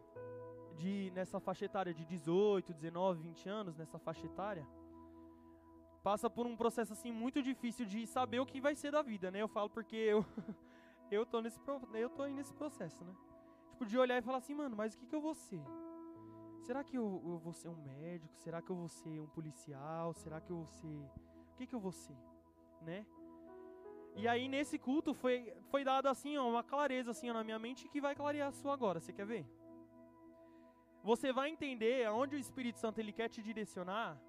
[0.77, 4.65] de nessa faixa etária de 18, 19, 20 anos, nessa faixa etária,
[6.03, 9.29] passa por um processo assim muito difícil de saber o que vai ser da vida,
[9.31, 9.41] né?
[9.41, 10.25] Eu falo porque eu
[11.11, 11.59] eu tô nesse
[11.93, 13.13] eu tô aí nesse processo, né?
[13.71, 15.61] Tipo de olhar e falar assim, mano, mas o que que eu vou ser?
[16.61, 18.35] Será que eu, eu vou ser um médico?
[18.37, 20.13] Será que eu vou ser um policial?
[20.13, 20.97] Será que eu vou ser
[21.51, 22.17] o que que eu vou ser,
[22.81, 23.05] né?
[24.15, 27.59] E aí nesse culto foi foi dado assim, ó, uma clareza assim ó, na minha
[27.59, 28.99] mente que vai clarear a sua agora.
[28.99, 29.45] Você quer ver?
[31.09, 34.21] Você vai entender aonde o Espírito Santo ele quer te direcionar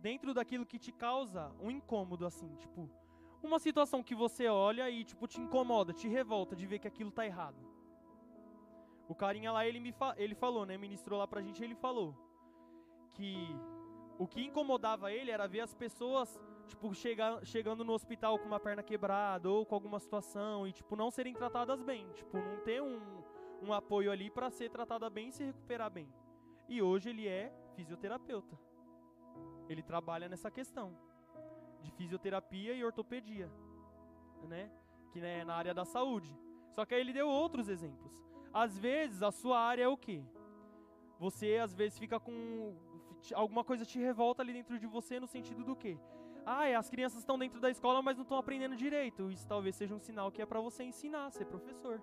[0.00, 2.90] dentro daquilo que te causa um incômodo assim, tipo,
[3.40, 7.12] uma situação que você olha e tipo te incomoda, te revolta de ver que aquilo
[7.12, 7.60] tá errado.
[9.08, 12.12] O carinha lá ele me fa ele falou, né, ministrou lá pra gente, ele falou
[13.12, 13.32] que
[14.18, 18.58] o que incomodava ele era ver as pessoas tipo chega, chegando no hospital com uma
[18.58, 22.82] perna quebrada ou com alguma situação e tipo não serem tratadas bem, tipo não ter
[22.82, 22.98] um,
[23.66, 26.08] um apoio ali para ser tratada bem e se recuperar bem.
[26.68, 28.58] E hoje ele é fisioterapeuta.
[29.68, 30.96] Ele trabalha nessa questão
[31.82, 33.50] de fisioterapia e ortopedia,
[34.48, 34.70] né?
[35.12, 36.36] Que é na área da saúde.
[36.70, 38.12] Só que aí ele deu outros exemplos.
[38.52, 40.22] Às vezes a sua área é o quê?
[41.18, 42.74] Você às vezes fica com
[43.34, 45.98] alguma coisa te revolta ali dentro de você no sentido do quê?
[46.44, 49.30] Ah, as crianças estão dentro da escola, mas não estão aprendendo direito.
[49.30, 52.00] Isso talvez seja um sinal que é para você ensinar, ser professor.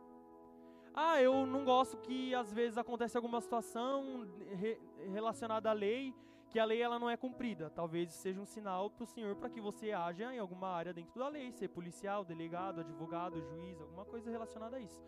[0.94, 4.80] Ah, eu não gosto que às vezes acontece alguma situação re
[5.12, 6.14] relacionada à lei
[6.54, 7.72] que a lei ela não é cumprida.
[7.72, 11.20] Talvez seja um sinal para o Senhor para que você haja em alguma área dentro
[11.20, 15.04] da lei, ser policial, delegado, advogado, juiz, alguma coisa relacionada a isso.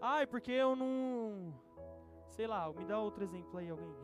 [0.00, 1.54] Ah, é porque eu não.
[2.26, 3.94] Sei lá, me dá outro exemplo aí, alguém.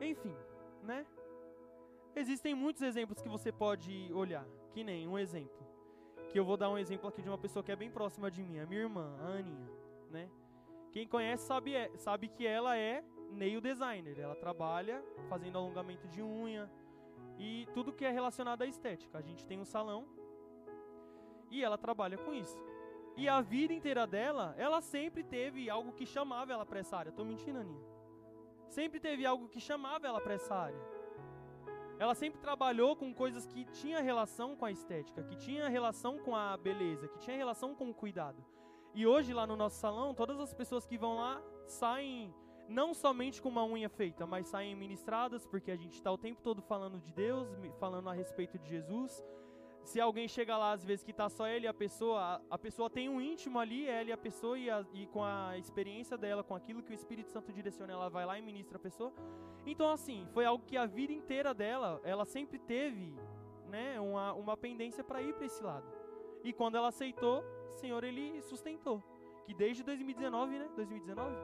[0.00, 0.36] Enfim,
[0.84, 1.04] né?
[2.14, 5.67] Existem muitos exemplos que você pode olhar, que nem um exemplo.
[6.30, 8.42] Que eu vou dar um exemplo aqui de uma pessoa que é bem próxima de
[8.42, 9.70] mim, a minha irmã, a Aninha,
[10.10, 10.28] né?
[10.92, 14.18] Quem conhece sabe, é, sabe que ela é nail designer.
[14.18, 16.70] Ela trabalha fazendo alongamento de unha
[17.38, 19.18] e tudo que é relacionado à estética.
[19.18, 20.06] A gente tem um salão
[21.50, 22.58] e ela trabalha com isso.
[23.16, 27.12] E a vida inteira dela, ela sempre teve algo que chamava ela para essa área.
[27.12, 27.84] Tô mentindo, Aninha?
[28.68, 30.97] Sempre teve algo que chamava ela para essa área.
[31.98, 36.34] Ela sempre trabalhou com coisas que tinha relação com a estética, que tinha relação com
[36.34, 38.44] a beleza, que tinha relação com o cuidado.
[38.94, 42.32] E hoje lá no nosso salão, todas as pessoas que vão lá saem
[42.68, 46.40] não somente com uma unha feita, mas saem ministradas, porque a gente está o tempo
[46.42, 47.48] todo falando de Deus,
[47.80, 49.24] falando a respeito de Jesus.
[49.88, 52.90] Se alguém chega lá, às vezes que está só ele e a pessoa, a, pessoa
[52.90, 56.44] tem um íntimo ali, ela e a pessoa, e, a, e, com a experiência dela,
[56.44, 59.10] com aquilo que o Espírito Santo direciona, ela vai lá e ministra a pessoa.
[59.64, 63.14] Então, assim, foi algo que a vida inteira dela, ela sempre teve
[63.70, 65.86] né, uma, uma pendência para ir para esse lado.
[66.44, 69.02] E quando ela aceitou, o Senhor, ele sustentou.
[69.46, 70.68] Que desde 2019, né?
[70.76, 71.34] 2019?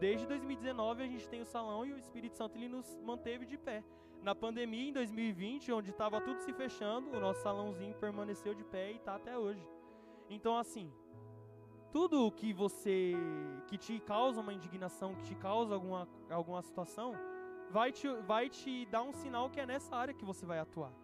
[0.00, 3.58] Desde 2019 a gente tem o salão e o Espírito Santo ele nos manteve de
[3.58, 3.84] pé.
[4.24, 8.92] Na pandemia em 2020, onde estava tudo se fechando, o nosso salãozinho permaneceu de pé
[8.92, 9.62] e está até hoje.
[10.30, 10.90] Então assim,
[11.92, 13.12] tudo que você
[13.66, 17.12] que te causa uma indignação, que te causa alguma alguma situação,
[17.70, 20.94] vai te vai te dar um sinal que é nessa área que você vai atuar.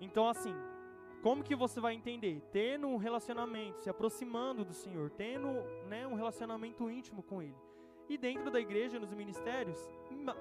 [0.00, 0.54] Então assim,
[1.24, 2.40] como que você vai entender?
[2.52, 5.48] Tendo um relacionamento, se aproximando do Senhor, tendo
[5.88, 7.65] né, um relacionamento íntimo com Ele.
[8.08, 9.78] E dentro da igreja, nos ministérios,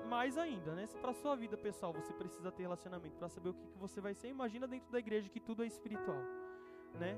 [0.08, 0.86] mais ainda, né?
[0.86, 4.00] Se para sua vida pessoal você precisa ter relacionamento para saber o que, que você
[4.00, 6.22] vai ser, imagina dentro da igreja que tudo é espiritual,
[7.00, 7.18] né?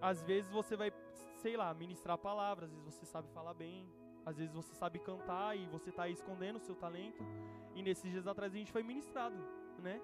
[0.00, 0.92] Às vezes você vai,
[1.36, 3.86] sei lá, ministrar palavras, às vezes você sabe falar bem,
[4.24, 7.22] às vezes você sabe cantar e você está escondendo o seu talento.
[7.74, 9.36] E nesses dias atrás a gente foi ministrado,
[9.78, 10.00] né?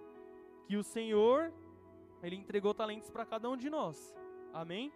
[0.66, 1.52] Que o Senhor,
[2.22, 4.14] ele entregou talentos para cada um de nós.
[4.52, 4.92] Amém?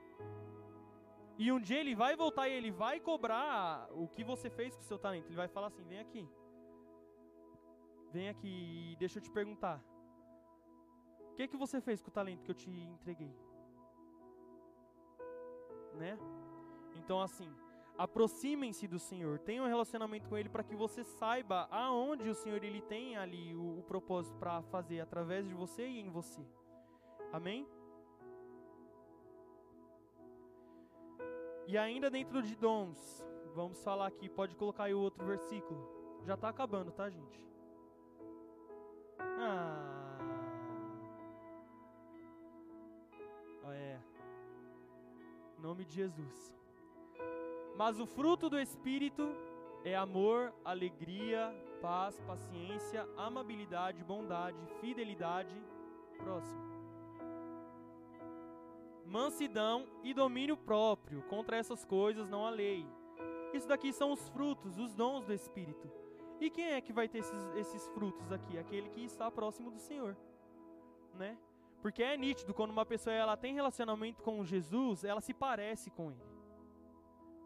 [1.42, 4.82] E um dia ele vai voltar e ele vai cobrar o que você fez com
[4.82, 5.28] o seu talento.
[5.28, 6.28] Ele vai falar assim: vem aqui.
[8.12, 9.82] Vem aqui e deixa eu te perguntar.
[11.30, 13.34] O que, que você fez com o talento que eu te entreguei?
[15.94, 16.18] Né?
[16.96, 17.50] Então, assim,
[17.96, 22.62] aproximem-se do Senhor, tenham um relacionamento com Ele para que você saiba aonde o Senhor
[22.62, 26.46] ele tem ali o, o propósito para fazer através de você e em você.
[27.32, 27.66] Amém?
[31.70, 35.80] E ainda dentro de dons, vamos falar aqui, pode colocar aí o outro versículo.
[36.24, 37.46] Já está acabando, tá, gente?
[39.20, 40.18] Ah.
[43.64, 43.72] ah.
[43.72, 44.00] É.
[45.60, 46.52] Nome de Jesus.
[47.76, 49.32] Mas o fruto do Espírito
[49.84, 55.54] é amor, alegria, paz, paciência, amabilidade, bondade, fidelidade.
[56.18, 56.69] Próximo
[59.10, 61.22] mansidão e domínio próprio.
[61.22, 62.86] Contra essas coisas não há lei.
[63.52, 65.90] Isso daqui são os frutos, os dons do Espírito.
[66.40, 68.56] E quem é que vai ter esses, esses frutos aqui?
[68.56, 70.16] Aquele que está próximo do Senhor,
[71.14, 71.36] né?
[71.82, 76.10] Porque é nítido quando uma pessoa ela tem relacionamento com Jesus, ela se parece com
[76.10, 76.30] Ele.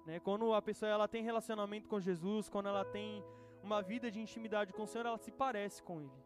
[0.07, 0.21] Né?
[0.21, 3.25] Quando a pessoa ela tem relacionamento com Jesus, quando ela tem
[3.63, 6.25] uma vida de intimidade com o Senhor, ela se parece com Ele.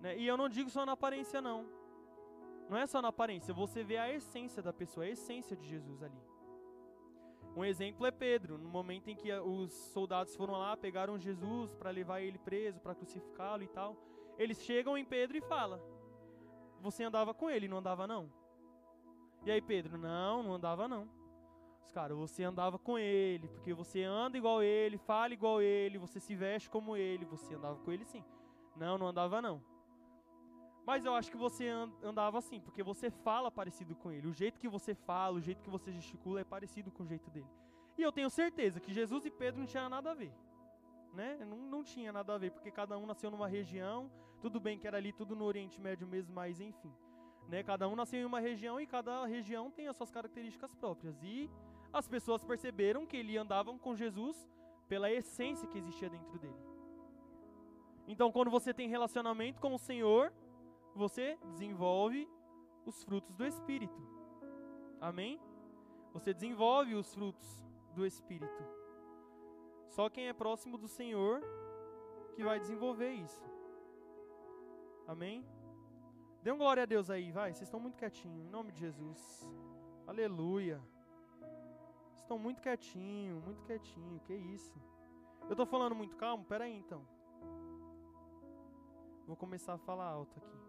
[0.00, 0.16] Né?
[0.16, 1.66] E eu não digo só na aparência, não.
[2.68, 6.02] Não é só na aparência, você vê a essência da pessoa, a essência de Jesus
[6.02, 6.20] ali.
[7.54, 11.90] Um exemplo é Pedro, no momento em que os soldados foram lá, pegaram Jesus para
[11.90, 13.96] levar ele preso, para crucificá-lo e tal.
[14.38, 15.78] Eles chegam em Pedro e falam:
[16.80, 18.32] Você andava com ele, não andava não?
[19.44, 21.06] E aí Pedro: Não, não andava não.
[21.84, 26.18] Os caras, você andava com ele, porque você anda igual ele, fala igual ele, você
[26.18, 28.24] se veste como ele, você andava com ele sim.
[28.74, 29.62] Não, não andava não.
[30.84, 31.68] Mas eu acho que você
[32.02, 34.26] andava assim, porque você fala parecido com ele.
[34.26, 37.30] O jeito que você fala, o jeito que você gesticula é parecido com o jeito
[37.30, 37.46] dele.
[37.96, 40.32] E eu tenho certeza que Jesus e Pedro não tinham nada a ver.
[41.14, 41.38] Né?
[41.44, 44.10] Não, não tinha nada a ver, porque cada um nasceu numa região.
[44.40, 46.92] Tudo bem que era ali tudo no Oriente Médio mesmo, mas enfim.
[47.48, 47.62] Né?
[47.62, 51.22] Cada um nasceu em uma região e cada região tem as suas características próprias.
[51.22, 51.48] E
[51.92, 54.48] as pessoas perceberam que ele andavam com Jesus
[54.88, 56.56] pela essência que existia dentro dele.
[58.08, 60.32] Então, quando você tem relacionamento com o Senhor,
[60.94, 62.28] você desenvolve
[62.84, 64.00] os frutos do Espírito.
[65.00, 65.40] Amém?
[66.12, 67.64] Você desenvolve os frutos
[67.94, 68.62] do Espírito.
[69.88, 71.42] Só quem é próximo do Senhor
[72.34, 73.42] que vai desenvolver isso.
[75.06, 75.44] Amém?
[76.42, 77.52] Dê um glória a Deus aí, vai.
[77.52, 79.48] Vocês estão muito quietinhos, em nome de Jesus.
[80.06, 80.80] Aleluia.
[82.16, 84.20] Estão muito quietinho, muito quietinho.
[84.20, 84.80] Que isso?
[85.42, 86.44] Eu estou falando muito calmo?
[86.44, 87.06] Pera aí então.
[89.26, 90.61] Vou começar a falar alto aqui.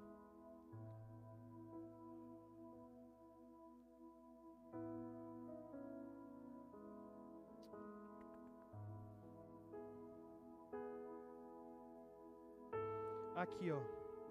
[13.44, 13.82] Aqui, ó.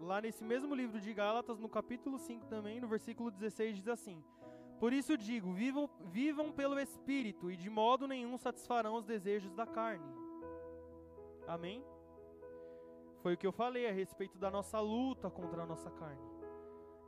[0.01, 4.25] Lá nesse mesmo livro de Gálatas, no capítulo 5 também, no versículo 16, diz assim:
[4.81, 9.67] Por isso digo, vivam, vivam pelo Espírito, e de modo nenhum satisfarão os desejos da
[9.67, 10.11] carne.
[11.47, 11.85] Amém?
[13.23, 16.27] Foi o que eu falei a respeito da nossa luta contra a nossa carne,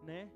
[0.02, 0.30] né?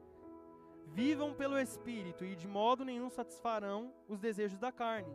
[0.87, 5.15] Vivam pelo Espírito, e de modo nenhum satisfarão os desejos da carne.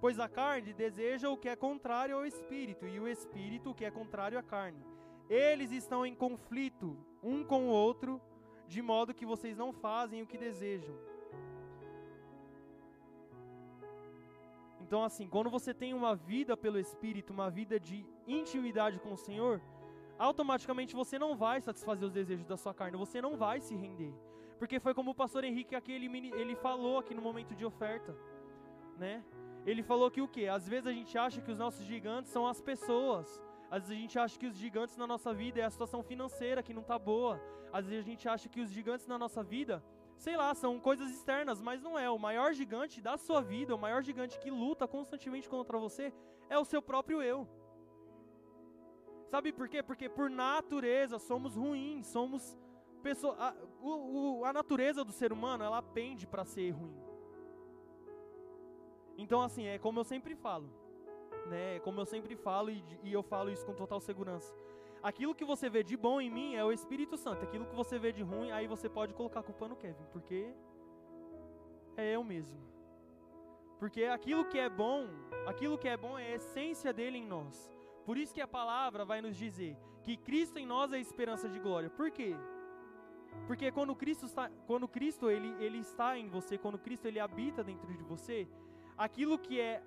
[0.00, 3.84] Pois a carne deseja o que é contrário ao Espírito, e o Espírito o que
[3.84, 4.91] é contrário à carne.
[5.32, 8.20] Eles estão em conflito um com o outro,
[8.68, 10.94] de modo que vocês não fazem o que desejam.
[14.82, 19.16] Então, assim, quando você tem uma vida pelo Espírito, uma vida de intimidade com o
[19.16, 19.58] Senhor,
[20.18, 24.12] automaticamente você não vai satisfazer os desejos da sua carne, você não vai se render.
[24.58, 26.08] Porque foi como o pastor Henrique aqui, ele,
[26.42, 28.14] ele falou aqui no momento de oferta,
[28.98, 29.24] né?
[29.64, 30.46] Ele falou que o que?
[30.46, 33.40] Às vezes a gente acha que os nossos gigantes são as pessoas,
[33.72, 36.62] às vezes a gente acha que os gigantes na nossa vida é a situação financeira
[36.62, 37.40] que não está boa.
[37.72, 39.82] Às vezes a gente acha que os gigantes na nossa vida,
[40.18, 42.10] sei lá, são coisas externas, mas não é.
[42.10, 46.12] O maior gigante da sua vida, o maior gigante que luta constantemente contra você,
[46.50, 47.48] é o seu próprio eu.
[49.30, 49.82] Sabe por quê?
[49.82, 52.58] Porque por natureza somos ruins, somos
[53.02, 53.40] pessoas.
[53.40, 56.94] A, o, a natureza do ser humano, ela pende para ser ruim.
[59.16, 60.81] Então, assim, é como eu sempre falo
[61.52, 61.78] né?
[61.80, 64.52] Como eu sempre falo e, e eu falo isso com total segurança.
[65.10, 67.44] Aquilo que você vê de bom em mim é o Espírito Santo.
[67.44, 70.40] Aquilo que você vê de ruim, aí você pode colocar a culpa no Kevin, porque
[71.96, 72.60] é eu mesmo.
[73.78, 75.08] Porque aquilo que é bom,
[75.46, 77.70] aquilo que é bom é a essência dele em nós.
[78.06, 81.48] Por isso que a palavra vai nos dizer que Cristo em nós é a esperança
[81.48, 81.90] de glória.
[81.90, 82.34] Por quê?
[83.46, 87.64] Porque quando Cristo está, quando Cristo ele, ele está em você, quando Cristo ele habita
[87.64, 88.48] dentro de você,
[88.96, 89.82] aquilo que é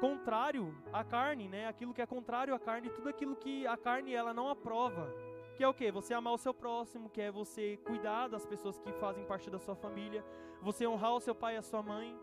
[0.00, 1.66] contrário à carne, né?
[1.66, 5.12] Aquilo que é contrário à carne, tudo aquilo que a carne ela não aprova.
[5.56, 5.90] Que é o que?
[5.90, 9.58] Você amar o seu próximo, que é você cuidar das pessoas que fazem parte da
[9.58, 10.24] sua família,
[10.60, 12.18] você honrar o seu pai e a sua mãe,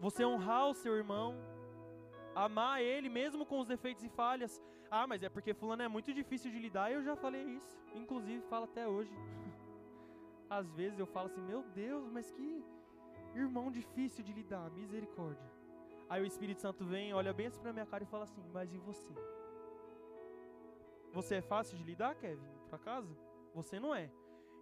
[0.00, 1.36] você honrar o seu irmão,
[2.34, 4.62] amar ele mesmo com os defeitos e falhas.
[4.90, 8.42] Ah, mas é porque fulano é muito difícil de lidar, eu já falei isso, inclusive
[8.48, 9.12] falo até hoje.
[10.50, 12.64] Às vezes eu falo assim, meu Deus, mas que
[13.36, 15.48] Irmão difícil de lidar, misericórdia.
[16.08, 18.72] Aí o Espírito Santo vem, olha bem assim pra minha cara e fala assim: Mas
[18.72, 19.12] e você?
[21.12, 22.48] Você é fácil de lidar, Kevin?
[22.68, 23.16] Por acaso?
[23.54, 24.10] Você não é.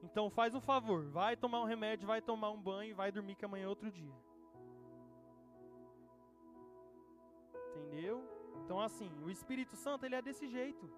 [0.02, 3.44] Então faz um favor, vai tomar um remédio, vai tomar um banho, vai dormir que
[3.44, 4.14] amanhã é outro dia.
[7.70, 8.22] Entendeu?
[8.64, 10.90] Então assim, o Espírito Santo ele é desse jeito.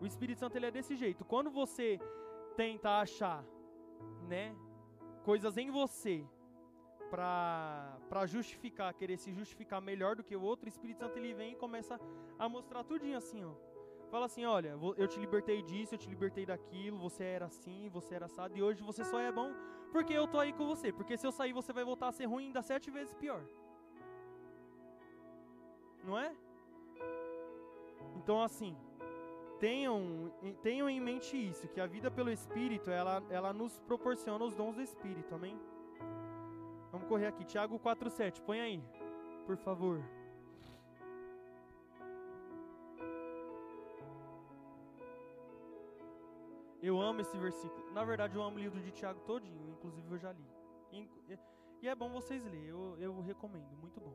[0.00, 1.24] O Espírito Santo ele é desse jeito.
[1.24, 1.98] Quando você
[2.56, 3.44] tenta achar,
[4.28, 4.56] né,
[5.24, 6.24] coisas em você
[7.10, 11.52] para justificar, querer se justificar melhor do que o outro, o Espírito Santo ele vem
[11.52, 12.00] e começa
[12.38, 13.52] a mostrar tudinho assim, ó.
[14.10, 18.14] Fala assim, olha, eu te libertei disso, eu te libertei daquilo, você era assim, você
[18.14, 19.52] era assado, e hoje você só é bom
[19.92, 20.92] porque eu tô aí com você.
[20.92, 23.42] Porque se eu sair, você vai voltar a ser ruim ainda sete vezes pior.
[26.04, 26.34] Não é?
[28.16, 28.76] Então assim,
[29.60, 30.32] tenham,
[30.62, 34.74] tenham em mente isso, que a vida pelo Espírito, ela, ela nos proporciona os dons
[34.74, 35.56] do Espírito, amém?
[36.90, 38.82] Vamos correr aqui, Tiago 4,7, põe aí,
[39.46, 40.02] por favor.
[46.82, 47.92] Eu amo esse versículo.
[47.92, 50.46] Na verdade, eu amo o livro de Tiago todinho, inclusive eu já li.
[51.82, 54.14] E é bom vocês lerem, eu, eu recomendo, muito bom.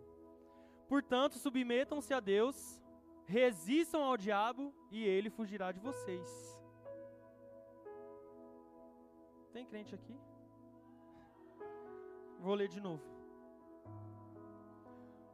[0.88, 2.80] Portanto, submetam-se a Deus,
[3.26, 6.30] resistam ao diabo e ele fugirá de vocês.
[9.52, 10.16] Tem crente aqui?
[12.40, 13.04] Vou ler de novo.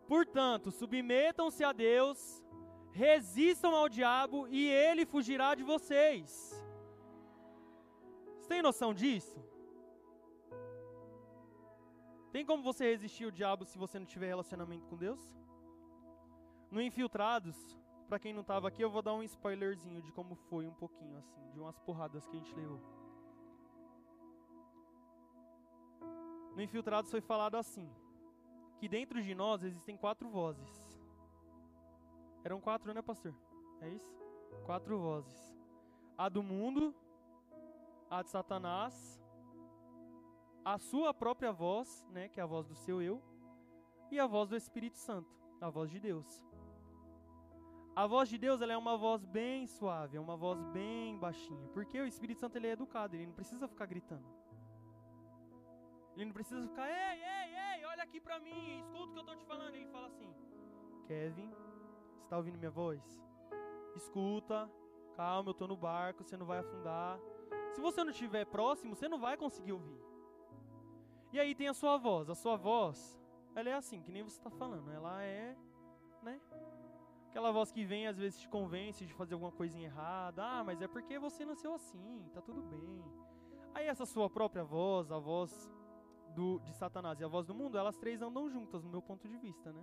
[0.08, 2.44] Portanto, submetam-se a Deus,
[2.92, 6.30] resistam ao diabo e ele fugirá de vocês.
[8.38, 9.40] Você tem noção disso?
[12.32, 15.20] Tem como você resistir ao diabo se você não tiver relacionamento com Deus?
[16.70, 17.58] No Infiltrados,
[18.12, 21.18] para quem não estava aqui, eu vou dar um spoilerzinho de como foi um pouquinho
[21.18, 22.82] assim, de umas porradas que a gente levou.
[26.54, 27.90] No Infiltrados foi falado assim:
[28.80, 31.02] que dentro de nós existem quatro vozes.
[32.44, 33.34] Eram quatro, né, pastor?
[33.80, 34.14] É isso?
[34.66, 35.58] Quatro vozes:
[36.18, 36.94] a do mundo,
[38.10, 39.24] a de Satanás,
[40.66, 43.24] a sua própria voz, né, que é a voz do seu eu,
[44.12, 46.51] e a voz do Espírito Santo, a voz de Deus.
[47.94, 51.68] A voz de Deus ela é uma voz bem suave, é uma voz bem baixinha,
[51.70, 54.26] porque o Espírito Santo ele é educado, ele não precisa ficar gritando.
[56.16, 59.26] Ele não precisa ficar, ei, ei, ei, olha aqui pra mim, escuta o que eu
[59.26, 59.76] tô te falando.
[59.76, 60.34] Ele fala assim:
[61.08, 61.52] Kevin,
[62.18, 63.02] você tá ouvindo minha voz?
[63.96, 64.70] Escuta,
[65.16, 67.20] calma, eu tô no barco, você não vai afundar.
[67.74, 70.02] Se você não estiver próximo, você não vai conseguir ouvir.
[71.32, 72.30] E aí tem a sua voz.
[72.30, 73.20] A sua voz,
[73.56, 74.92] ela é assim, que nem você está falando.
[74.92, 75.58] Ela é,
[76.22, 76.40] né?
[77.32, 80.44] Aquela voz que vem às vezes te convence de fazer alguma coisinha errada.
[80.44, 83.02] Ah, mas é porque você nasceu assim, tá tudo bem.
[83.74, 85.72] Aí essa sua própria voz, a voz
[86.36, 89.30] do, de Satanás e a voz do mundo, elas três andam juntas, no meu ponto
[89.30, 89.82] de vista, né?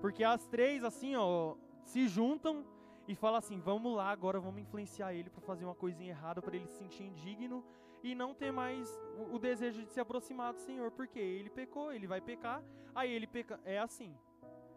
[0.00, 1.54] Porque as três, assim, ó,
[1.84, 2.66] se juntam
[3.06, 6.56] e falam assim: vamos lá, agora vamos influenciar ele para fazer uma coisinha errada, para
[6.56, 7.64] ele se sentir indigno
[8.02, 11.92] e não ter mais o, o, desejo de se aproximar do Senhor, porque ele pecou,
[11.92, 13.60] ele vai pecar, aí ele peca.
[13.64, 14.12] É assim: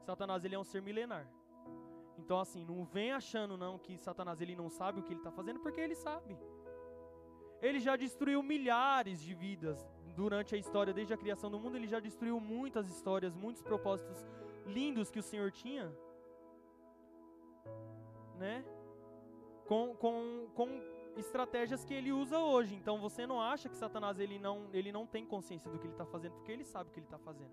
[0.03, 1.27] Satanás ele é um ser milenar.
[2.18, 5.32] Então, assim, não vem achando não que Satanás ele não sabe o que ele está
[5.32, 6.38] fazendo, porque ele sabe.
[7.61, 11.88] Ele já destruiu milhares de vidas durante a história, desde a criação do mundo, ele
[11.88, 14.26] já destruiu muitas histórias, muitos propósitos
[14.65, 15.91] lindos que o Senhor tinha,
[18.36, 18.65] né?
[19.68, 20.68] Com, com, com
[21.18, 22.76] estratégias que ele usa hoje.
[22.76, 25.93] Então você não acha que Satanás ele não, ele não tem consciência do que ele
[25.93, 27.51] está fazendo, porque ele sabe o que ele está fazendo.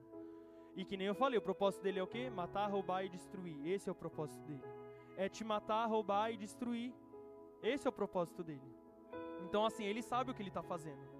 [0.76, 2.28] E que nem eu falei, o propósito dele é o quê?
[2.30, 3.56] Matar, roubar e destruir.
[3.66, 4.64] Esse é o propósito dele.
[5.16, 6.92] É te matar, roubar e destruir.
[7.62, 8.74] Esse é o propósito dele.
[9.44, 11.14] Então assim, ele sabe o que ele está fazendo.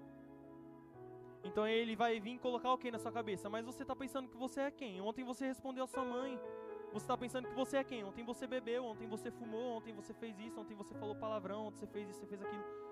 [1.43, 3.49] Então ele vai vir colocar o que na sua cabeça?
[3.49, 4.99] Mas você está pensando que você é quem?
[4.99, 6.39] Ontem você respondeu a sua mãe.
[6.91, 8.03] Você está pensando que você é quem?
[8.03, 11.77] Ontem você bebeu, ontem você fumou, ontem você fez isso, ontem você falou palavrão, ontem
[11.77, 12.84] você fez isso, você fez aquilo.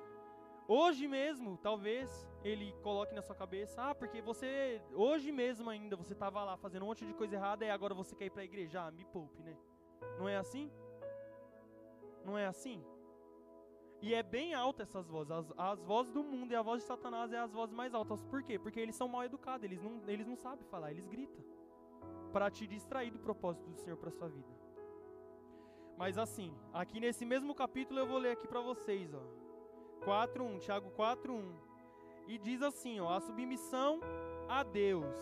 [0.67, 6.13] Hoje mesmo, talvez ele coloque na sua cabeça, ah, porque você, hoje mesmo ainda, você
[6.13, 8.45] estava lá fazendo um monte de coisa errada e agora você quer ir para a
[8.45, 8.81] igreja.
[8.81, 9.57] Ah, me poupe, né?
[10.17, 10.71] Não é assim?
[12.23, 12.83] Não é assim?
[14.01, 15.31] E é bem alta essas vozes.
[15.31, 18.21] As, as vozes do mundo e a voz de Satanás é as vozes mais altas.
[18.23, 18.57] Por quê?
[18.57, 21.43] Porque eles são mal educados, eles não, eles não sabem falar, eles gritam.
[22.31, 24.53] Para te distrair do propósito do Senhor para sua vida.
[25.97, 29.42] Mas assim, aqui nesse mesmo capítulo eu vou ler aqui para vocês, ó.
[30.05, 31.43] 4:1, Tiago 4:1.
[32.27, 33.99] E diz assim, ó, a submissão
[34.47, 35.15] a Deus.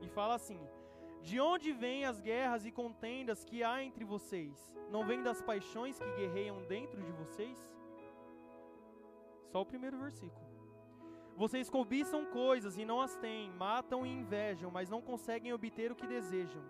[0.00, 0.60] E fala assim:
[1.22, 4.76] De onde vêm as guerras e contendas que há entre vocês?
[4.90, 7.58] Não vêm das paixões que guerreiam dentro de vocês?
[9.50, 10.52] Só o primeiro versículo.
[11.36, 15.96] Vocês cobiçam coisas e não as têm, matam e invejam, mas não conseguem obter o
[15.96, 16.62] que desejam.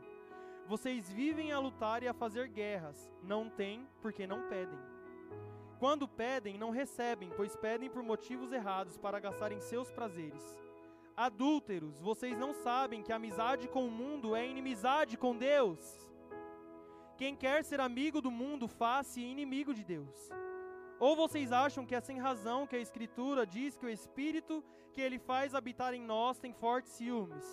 [0.67, 4.92] Vocês vivem a lutar e a fazer guerras, não têm porque não pedem.
[5.83, 10.57] Quando pedem, não recebem, pois pedem por motivos errados para gastarem seus prazeres.
[11.17, 16.09] Adúlteros, vocês não sabem que amizade com o mundo é inimizade com Deus.
[17.19, 20.31] Quem quer ser amigo do mundo, faça inimigo de Deus.
[21.01, 24.63] Ou vocês acham que é sem razão que a Escritura diz que o Espírito
[24.93, 27.45] que ele faz habitar em nós tem fortes ciúmes?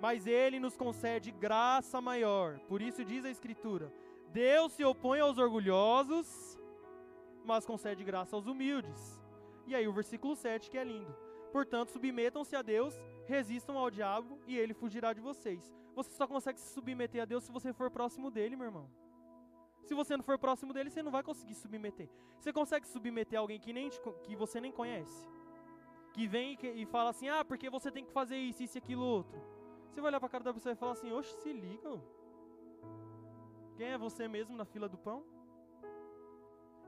[0.00, 2.60] Mas ele nos concede graça maior.
[2.68, 3.92] Por isso diz a Escritura:
[4.30, 6.53] Deus se opõe aos orgulhosos,
[7.44, 9.22] mas concede graça aos humildes.
[9.66, 11.14] E aí o versículo 7 que é lindo.
[11.52, 15.72] Portanto, submetam-se a Deus, resistam ao diabo e ele fugirá de vocês.
[15.94, 18.90] Você só consegue se submeter a Deus se você for próximo dele, meu irmão.
[19.84, 22.08] Se você não for próximo dele, você não vai conseguir submeter.
[22.40, 25.28] Você consegue submeter alguém que, nem te, que você nem conhece?
[26.12, 29.04] Que vem e, e fala assim, ah, porque você tem que fazer isso, isso aquilo
[29.04, 29.40] outro.
[29.90, 32.00] Você vai olhar para a cara da pessoa e falar assim, oxe, se liga.
[33.76, 35.24] Quem é você mesmo na fila do pão?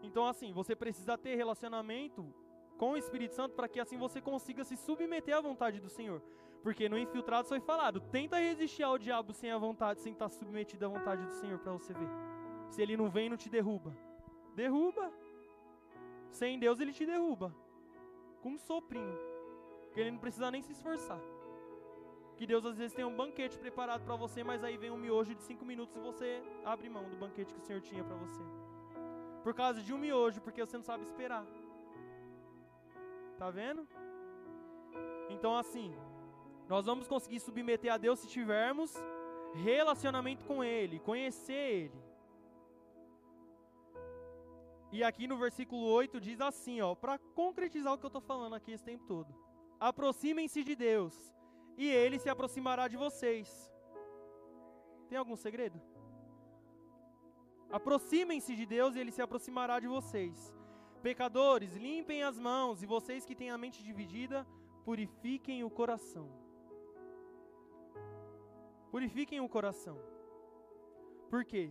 [0.07, 2.25] Então, assim, você precisa ter relacionamento
[2.79, 6.23] com o Espírito Santo para que assim você consiga se submeter à vontade do Senhor.
[6.63, 10.87] Porque no infiltrado foi falado, tenta resistir ao diabo sem a vontade, sem estar submetido
[10.87, 12.09] à vontade do Senhor para você ver.
[12.71, 13.97] Se ele não vem, não te derruba.
[14.55, 15.13] Derruba.
[16.31, 17.55] Sem Deus ele te derruba.
[18.43, 19.19] Com um soprinho.
[19.93, 21.21] Que ele não precisa nem se esforçar.
[22.37, 25.35] Que Deus às vezes tem um banquete preparado para você, mas aí vem um miojo
[25.35, 28.66] de cinco minutos e você abre mão do banquete que o Senhor tinha para você.
[29.47, 31.47] Por causa de um miojo, porque você não sabe esperar.
[33.39, 33.87] Tá vendo?
[35.31, 35.95] Então assim,
[36.69, 38.93] nós vamos conseguir submeter a Deus se tivermos
[39.55, 42.03] relacionamento com Ele, conhecer Ele.
[44.91, 48.57] E aqui no versículo 8 diz assim, ó, para concretizar o que eu estou falando
[48.57, 49.33] aqui esse tempo todo.
[49.79, 51.15] Aproximem-se de Deus,
[51.79, 53.71] e Ele se aproximará de vocês.
[55.09, 55.81] Tem algum segredo?
[57.79, 60.37] Aproximem-se de Deus e Ele se aproximará de vocês.
[61.03, 64.47] Pecadores, limpem as mãos, e vocês que têm a mente dividida,
[64.85, 66.27] purifiquem o coração.
[68.91, 69.97] Purifiquem o coração.
[71.31, 71.65] Por quê?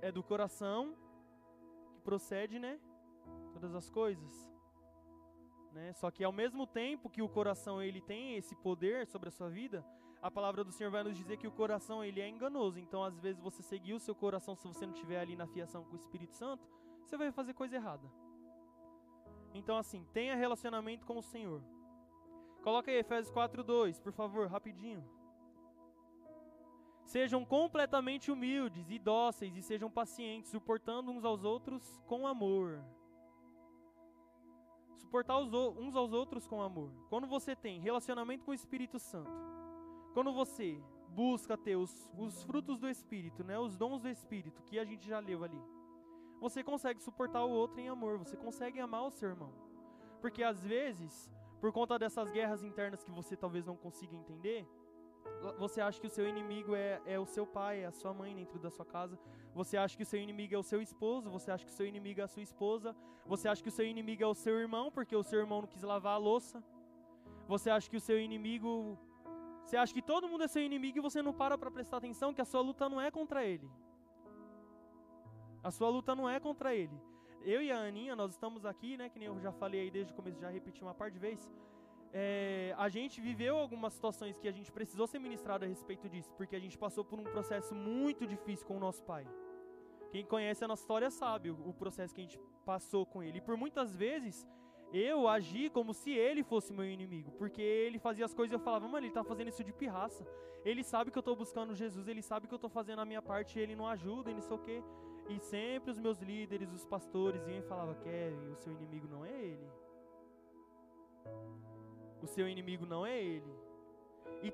[0.00, 0.80] É do coração
[2.06, 2.78] procede, né?
[3.52, 4.32] Todas as coisas.
[5.72, 5.92] Né?
[5.94, 9.48] Só que ao mesmo tempo que o coração ele tem esse poder sobre a sua
[9.48, 9.84] vida,
[10.26, 12.80] a palavra do Senhor vai nos dizer que o coração ele é enganoso.
[12.80, 15.84] Então, às vezes você seguir o seu coração se você não estiver ali na fiação
[15.84, 16.66] com o Espírito Santo,
[17.04, 18.10] você vai fazer coisa errada.
[19.54, 21.62] Então, assim, tenha relacionamento com o Senhor.
[22.62, 25.04] Coloca aí Efésios 4:2, por favor, rapidinho.
[27.04, 32.82] Sejam completamente humildes e dóceis e sejam pacientes, suportando uns aos outros com amor.
[34.96, 36.90] Suportar uns aos outros com amor.
[37.08, 39.55] Quando você tem relacionamento com o Espírito Santo,
[40.16, 44.78] quando você busca ter os, os frutos do Espírito, né, os dons do Espírito, que
[44.78, 45.62] a gente já leu ali,
[46.40, 49.52] você consegue suportar o outro em amor, você consegue amar o seu irmão.
[50.22, 54.66] Porque às vezes, por conta dessas guerras internas que você talvez não consiga entender,
[55.58, 58.34] você acha que o seu inimigo é, é o seu pai, é a sua mãe
[58.34, 59.18] dentro da sua casa.
[59.54, 61.28] Você acha que o seu inimigo é o seu esposo.
[61.28, 62.96] Você acha que o seu inimigo é a sua esposa.
[63.26, 65.68] Você acha que o seu inimigo é o seu irmão, porque o seu irmão não
[65.68, 66.64] quis lavar a louça.
[67.46, 68.98] Você acha que o seu inimigo.
[69.66, 72.32] Você acha que todo mundo é seu inimigo e você não para para prestar atenção
[72.32, 73.68] que a sua luta não é contra ele.
[75.62, 76.96] A sua luta não é contra ele.
[77.42, 79.08] Eu e a Aninha, nós estamos aqui, né?
[79.08, 81.50] Que nem eu já falei aí desde o começo, já repeti uma par de vezes
[82.18, 86.32] é, a gente viveu algumas situações que a gente precisou ser ministrado a respeito disso,
[86.38, 89.26] porque a gente passou por um processo muito difícil com o nosso pai.
[90.10, 93.36] Quem conhece a nossa história sabe o, o processo que a gente passou com ele.
[93.38, 94.46] E por muitas vezes
[94.92, 98.60] eu agi como se ele fosse meu inimigo, porque ele fazia as coisas e eu
[98.60, 100.26] falava, mano, ele tá fazendo isso de pirraça.
[100.64, 103.22] Ele sabe que eu tô buscando Jesus, ele sabe que eu tô fazendo a minha
[103.22, 104.82] parte e ele não ajuda e não sei o quê.
[105.28, 109.24] E sempre os meus líderes, os pastores, iam e falavam, Kevin, o seu inimigo não
[109.24, 109.68] é ele
[112.26, 113.54] o seu inimigo não é ele.
[114.42, 114.52] E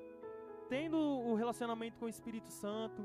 [0.69, 3.01] tendo o relacionamento com o Espírito Santo,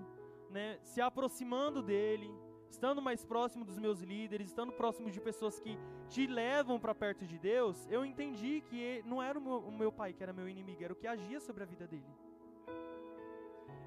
[0.50, 2.30] né, se aproximando dele,
[2.70, 7.26] estando mais próximo dos meus líderes, estando próximo de pessoas que te levam para perto
[7.26, 10.48] de Deus, eu entendi que não era o meu, o meu pai que era meu
[10.48, 12.12] inimigo, era o que agia sobre a vida dele.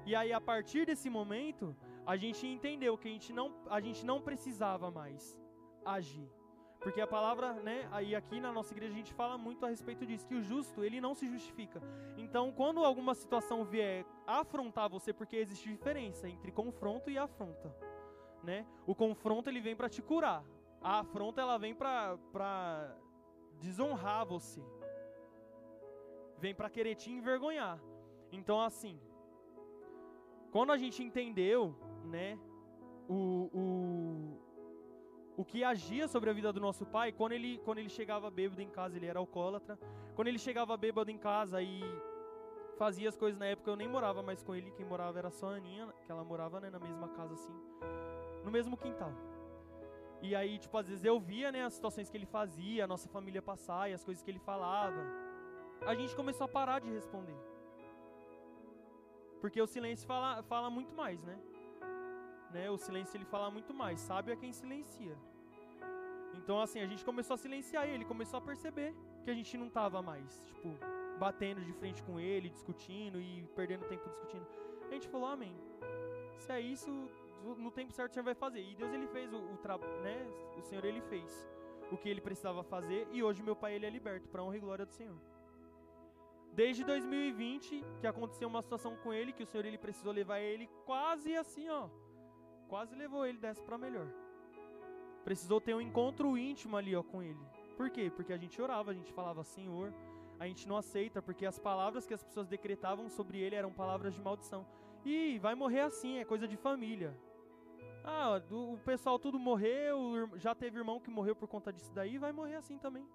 [0.04, 4.04] E aí a partir desse momento, a gente entendeu que a gente não, a gente
[4.04, 5.38] não precisava mais
[5.84, 6.28] agir.
[6.80, 10.04] Porque a palavra, né, aí aqui na nossa igreja a gente fala muito a respeito
[10.04, 11.80] disso, que o justo, ele não se justifica.
[12.16, 17.72] Então, quando alguma situação vier afrontar você, porque existe diferença entre confronto e afronta,
[18.42, 18.66] né?
[18.86, 20.44] O confronto ele vem para te curar.
[20.80, 22.96] A afronta ela vem para
[23.60, 24.62] desonrar você.
[26.38, 27.78] Vem para querer te envergonhar.
[28.32, 28.98] Então, assim,
[30.50, 31.74] quando a gente entendeu,
[32.04, 32.38] né,
[33.08, 34.42] o, o
[35.36, 38.60] o que agia sobre a vida do nosso pai, quando ele, quando ele chegava bêbado
[38.60, 39.78] em casa, ele era alcoólatra.
[40.14, 41.80] Quando ele chegava bêbado em casa e
[42.76, 45.50] fazia as coisas na época, eu nem morava mais com ele, quem morava era só
[45.50, 47.54] a Aninha, que ela morava né, na mesma casa assim,
[48.44, 49.12] no mesmo quintal.
[50.20, 53.08] E aí, tipo, às vezes eu via, né, as situações que ele fazia, a nossa
[53.08, 55.02] família passar e as coisas que ele falava.
[55.84, 57.36] A gente começou a parar de responder.
[59.40, 61.36] Porque o silêncio fala, fala muito mais, né?
[62.52, 62.70] né?
[62.70, 63.98] O silêncio ele fala muito mais.
[64.00, 65.16] Sábio é quem silencia.
[66.34, 69.68] Então, assim, a gente começou a silenciar ele, começou a perceber que a gente não
[69.68, 70.68] tava mais, tipo,
[71.18, 74.46] batendo de frente com ele, discutindo e perdendo tempo discutindo.
[74.88, 75.54] A gente falou, amém.
[76.38, 76.90] Se é isso,
[77.42, 78.60] no tempo certo o Senhor vai fazer.
[78.60, 80.26] E Deus ele fez o, o trabalho, né?
[80.56, 81.46] O Senhor ele fez
[81.90, 84.60] o que ele precisava fazer e hoje meu pai ele é liberto para honra e
[84.60, 85.16] glória do Senhor.
[86.52, 90.68] Desde 2020 que aconteceu uma situação com ele que o Senhor ele precisou levar ele
[90.86, 91.88] quase assim, ó.
[92.68, 94.08] Quase levou ele dessa para melhor.
[95.24, 97.38] Precisou ter um encontro íntimo ali, ó, com ele.
[97.76, 98.10] Por quê?
[98.14, 99.92] Porque a gente orava, a gente falava, Senhor,
[100.38, 104.14] a gente não aceita, porque as palavras que as pessoas decretavam sobre ele eram palavras
[104.14, 104.66] de maldição.
[105.04, 107.16] E vai morrer assim, é coisa de família.
[108.04, 112.32] Ah, o pessoal tudo morreu, já teve irmão que morreu por conta disso daí, vai
[112.32, 113.06] morrer assim também.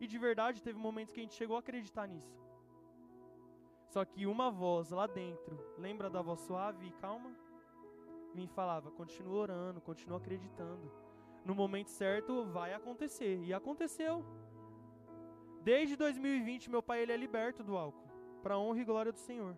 [0.00, 2.38] E de verdade, teve momentos que a gente chegou a acreditar nisso.
[3.88, 7.34] Só que uma voz lá dentro, lembra da voz suave e calma?
[8.34, 10.92] Me falava: continua orando, continua acreditando.
[11.44, 13.42] No momento certo vai acontecer.
[13.42, 14.24] E aconteceu.
[15.62, 18.08] Desde 2020, meu pai ele é liberto do álcool,
[18.42, 19.56] para honra e glória do Senhor.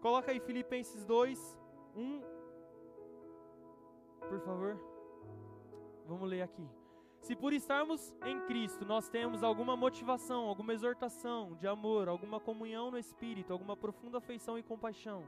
[0.00, 1.58] Coloca aí Filipenses 2,
[1.94, 2.31] 1.
[4.28, 4.78] Por favor.
[6.06, 6.68] Vamos ler aqui.
[7.20, 12.90] Se por estarmos em Cristo nós temos alguma motivação, alguma exortação de amor, alguma comunhão
[12.90, 15.22] no Espírito, alguma profunda afeição e compaixão,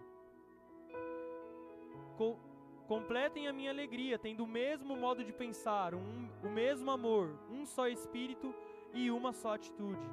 [2.17, 2.37] co
[2.89, 7.65] completem a minha alegria, tendo o mesmo modo de pensar, um, o mesmo amor, um
[7.65, 8.55] só Espírito
[8.93, 10.07] e uma só atitude.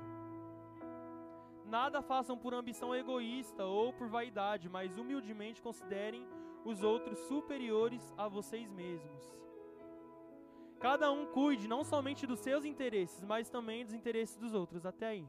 [1.66, 6.26] Nada façam por ambição egoísta ou por vaidade, mas humildemente considerem
[6.66, 9.41] os outros superiores a vocês mesmos.
[10.80, 14.86] Cada um cuide não somente dos seus interesses, mas também dos interesses dos outros.
[14.86, 15.28] Até aí.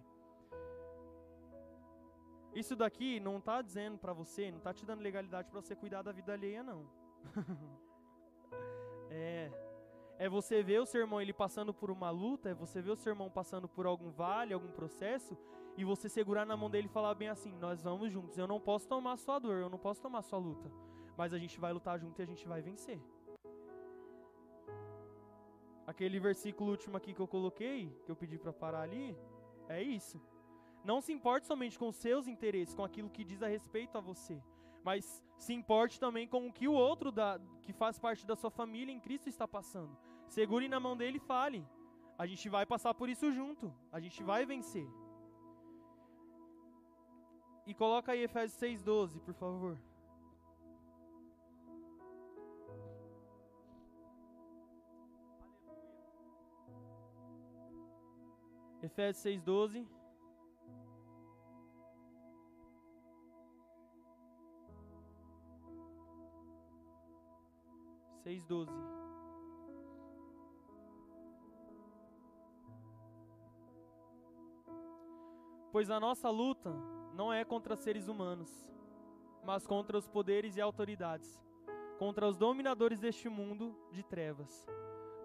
[2.55, 6.03] Isso daqui não está dizendo para você, não está te dando legalidade para você cuidar
[6.03, 6.87] da vida alheia, não.
[9.11, 9.51] é.
[10.19, 12.97] É você ver o seu irmão ele passando por uma luta, é você ver o
[12.97, 15.37] seu irmão passando por algum vale, algum processo,
[15.77, 18.39] e você segurar na mão dele e falar bem assim: Nós vamos juntos.
[18.39, 20.71] Eu não posso tomar sua dor, eu não posso tomar sua luta.
[21.17, 23.01] Mas a gente vai lutar junto e a gente vai vencer.
[25.87, 29.17] Aquele versículo último aqui que eu coloquei, que eu pedi para parar ali,
[29.69, 30.21] é isso.
[30.85, 34.43] Não se importe somente com seus interesses, com aquilo que diz a respeito a você,
[34.85, 38.51] mas se importe também com o que o outro da, que faz parte da sua
[38.51, 39.97] família em Cristo está passando.
[40.29, 41.67] Segure na mão dele e fale.
[42.19, 43.73] A gente vai passar por isso junto.
[43.91, 44.89] A gente vai vencer.
[47.67, 49.79] E coloca aí Efésios 6,12, por favor.
[58.83, 59.87] Efésios 6,12.
[68.25, 68.73] Seis doze.
[75.71, 76.71] Pois a nossa luta
[77.15, 78.69] não é contra seres humanos,
[79.45, 81.43] mas contra os poderes e autoridades,
[81.99, 84.67] contra os dominadores deste mundo de trevas,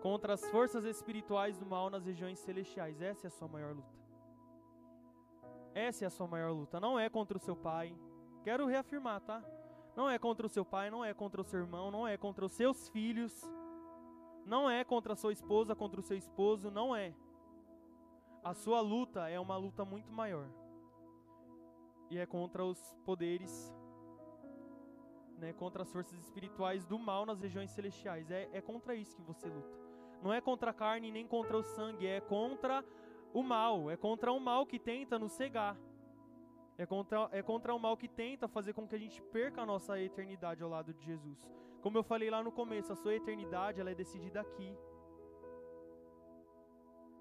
[0.08, 3.02] contra as forças espirituais do mal nas regiões celestiais.
[3.02, 3.98] Essa é a sua maior luta.
[5.76, 6.80] Essa é a sua maior luta.
[6.80, 7.94] Não é contra o seu pai.
[8.42, 9.44] Quero reafirmar, tá?
[9.98, 12.46] Não é contra o seu pai, não é contra o seu irmão, não é contra
[12.46, 13.34] os seus filhos,
[14.46, 17.14] não é contra a sua esposa, contra o seu esposo, não é.
[18.42, 20.48] A sua luta é uma luta muito maior
[22.10, 23.76] e é contra os poderes,
[25.38, 28.32] né, contra as forças espirituais do mal nas regiões celestiais.
[28.32, 29.87] É, é contra isso que você luta.
[30.22, 32.84] Não é contra a carne nem contra o sangue, é contra
[33.34, 35.78] o mal, é contra o mal que tenta nos cegar.
[36.78, 39.66] É contra, é contra o mal que tenta fazer com que a gente perca a
[39.66, 41.48] nossa eternidade ao lado de Jesus.
[41.82, 44.78] Como eu falei lá no começo, a sua eternidade ela é decidida aqui.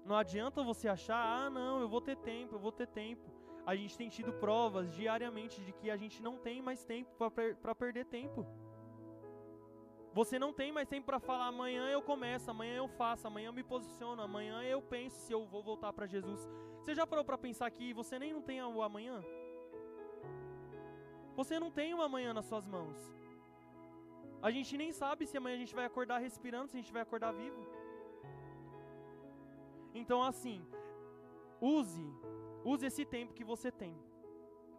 [0.05, 3.37] Não adianta você achar, ah, não, eu vou ter tempo, eu vou ter tempo
[3.67, 7.29] a gente tem tido provas diariamente de que a gente não tem mais tempo para
[7.29, 8.47] per perder tempo.
[10.19, 13.53] Você não tem mais tempo para falar amanhã eu começo, amanhã eu faço, amanhã eu
[13.53, 16.39] me posiciono, amanhã eu penso se eu vou voltar para Jesus.
[16.79, 19.23] Você já parou para pensar que você nem não tem o amanhã?
[21.35, 22.97] Você não tem o amanhã nas suas mãos.
[24.41, 27.03] A gente nem sabe se amanhã a gente vai acordar respirando, se a gente vai
[27.03, 27.61] acordar vivo.
[29.93, 30.65] Então assim,
[31.61, 32.07] use
[32.65, 33.95] Use esse tempo que você tem.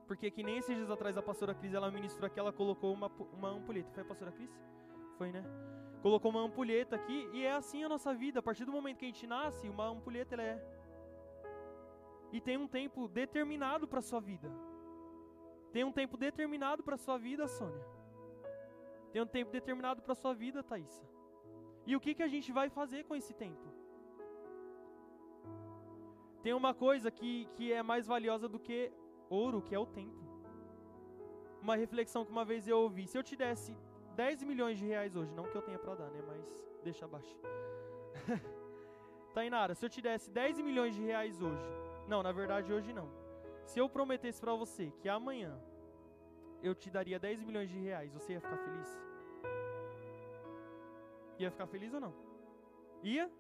[0.09, 3.11] Porque que nem esses dias atrás a pastora Cris, ela ministrou aqui, ela colocou uma,
[3.33, 3.91] uma ampulheta.
[3.93, 4.51] Foi a pastora Cris?
[5.19, 5.45] Foi, né?
[6.01, 8.39] Colocou uma ampulheta aqui e é assim a nossa vida.
[8.39, 10.59] A partir do momento que a gente nasce, uma ampulheta ela é.
[12.33, 14.49] E tem um tempo determinado para sua vida.
[15.73, 17.85] Tem um tempo determinado para sua vida, Sônia.
[19.13, 21.05] Tem um tempo determinado para sua vida, Thaisa.
[21.87, 23.67] E o que, que a gente vai fazer com esse tempo?
[26.43, 28.93] Tem uma coisa que, que é mais valiosa do que
[29.29, 30.23] ouro, que é o tempo.
[31.61, 33.07] Uma reflexão que uma vez eu ouvi.
[33.07, 33.75] Se eu te desse
[34.19, 36.21] 10 milhões de reais hoje, não que eu tenha para dar, né?
[36.27, 36.45] Mas
[36.83, 37.37] deixa abaixo.
[39.33, 41.69] Tainara, se eu te desse 10 milhões de reais hoje,
[42.09, 43.09] não, na verdade hoje não.
[43.65, 45.57] Se eu prometesse para você que amanhã
[46.61, 49.01] eu te daria 10 milhões de reais, você ia ficar feliz?
[51.39, 52.15] Ia ficar feliz ou não?
[53.05, 53.31] Ia?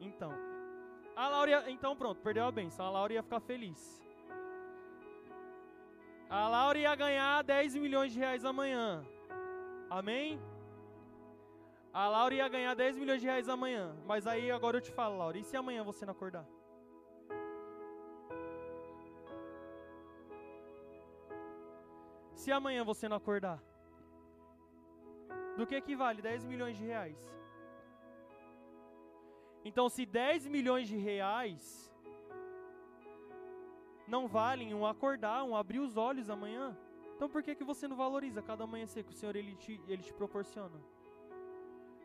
[0.00, 0.32] Então.
[1.14, 2.86] A Laura ia, então pronto, perdeu a benção.
[2.86, 4.02] A Laura ia ficar feliz.
[6.28, 9.04] A Laura ia ganhar 10 milhões de reais amanhã.
[9.90, 10.40] Amém?
[11.92, 13.94] A Laura ia ganhar 10 milhões de reais amanhã.
[14.04, 16.46] Mas aí agora eu te falo, Laura, e se amanhã você não acordar?
[22.34, 23.62] Se amanhã você não acordar?
[25.56, 27.16] Do que equivale 10 milhões de reais?
[29.64, 31.93] Então, se 10 milhões de reais
[34.06, 36.76] não valem um acordar, um abrir os olhos amanhã,
[37.16, 40.02] então por que, que você não valoriza cada amanhecer que o Senhor ele te, ele
[40.02, 40.78] te proporciona?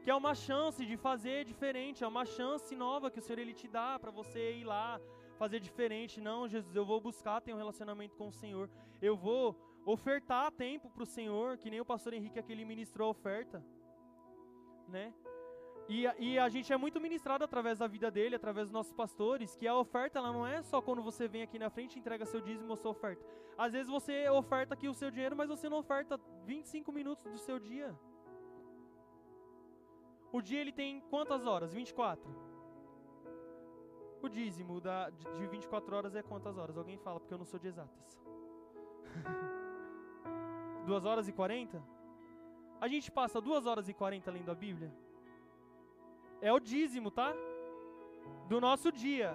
[0.04, 3.54] Que é uma chance de fazer diferente, é uma chance nova que o Senhor ele
[3.54, 5.00] te dá para você ir lá
[5.38, 6.22] fazer diferente.
[6.22, 8.70] Não, Jesus, eu vou buscar ter um relacionamento com o Senhor.
[9.02, 13.12] Eu vou ofertar tempo para o Senhor, que nem o pastor Henrique aquele ministrou a
[13.12, 13.64] oferta,
[14.88, 15.14] né?
[15.90, 19.56] E, e, a gente é muito ministrado através da vida dele, através dos nossos pastores,
[19.56, 22.28] que a oferta ela não é só quando você vem aqui na frente e entrega
[22.28, 23.26] seu dízimo ou sua oferta.
[23.58, 27.40] Às vezes você oferta aqui o seu dinheiro, mas você não oferta 25 minutos do
[27.40, 27.98] seu dia.
[30.32, 31.74] O dia ele tem quantas horas?
[31.74, 32.30] 24.
[34.22, 36.78] O dízimo da, de 24 horas é quantas horas?
[36.78, 38.22] Alguém fala, porque eu não sou de exatas.
[40.86, 41.84] 2 horas e 40?
[42.80, 44.94] A gente passa 2 horas e 40 lendo a Bíblia?
[46.42, 47.34] É o dízimo, tá?
[48.48, 49.34] Do nosso dia.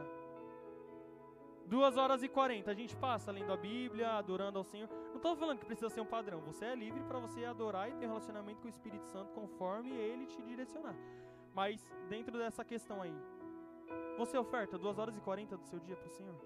[1.66, 2.70] 2 horas e 40.
[2.70, 4.88] A gente passa lendo a Bíblia, adorando ao Senhor.
[5.09, 6.40] Não estou falando que precisa ser um padrão.
[6.42, 10.26] Você é livre para você adorar e ter relacionamento com o Espírito Santo conforme ele
[10.26, 10.94] te direcionar.
[11.55, 13.14] Mas dentro dessa questão aí,
[14.18, 16.36] você oferta 2 horas e 40 do seu dia para o Senhor?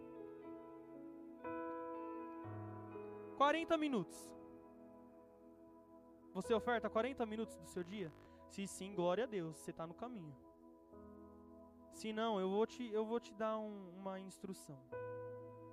[3.36, 4.32] 40 minutos.
[6.34, 8.12] Você oferta 40 minutos do seu dia?
[8.48, 10.34] Se sim, glória a Deus, você está no caminho.
[11.98, 14.78] Se não, eu vou te, eu vou te dar um, uma instrução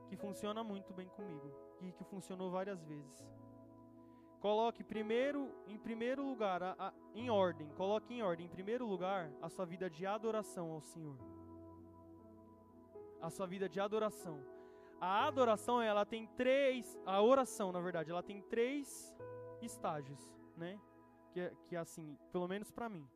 [0.07, 3.23] que funciona muito bem comigo e que funcionou várias vezes.
[4.39, 9.32] Coloque primeiro, em primeiro lugar, a, a, em ordem, coloque em ordem, em primeiro lugar,
[9.39, 11.15] a sua vida de adoração ao Senhor.
[13.21, 14.43] A sua vida de adoração.
[14.99, 19.15] A adoração, ela tem três, a oração, na verdade, ela tem três
[19.61, 20.82] estágios, né?
[21.34, 23.07] Que, é, que é assim, pelo menos para mim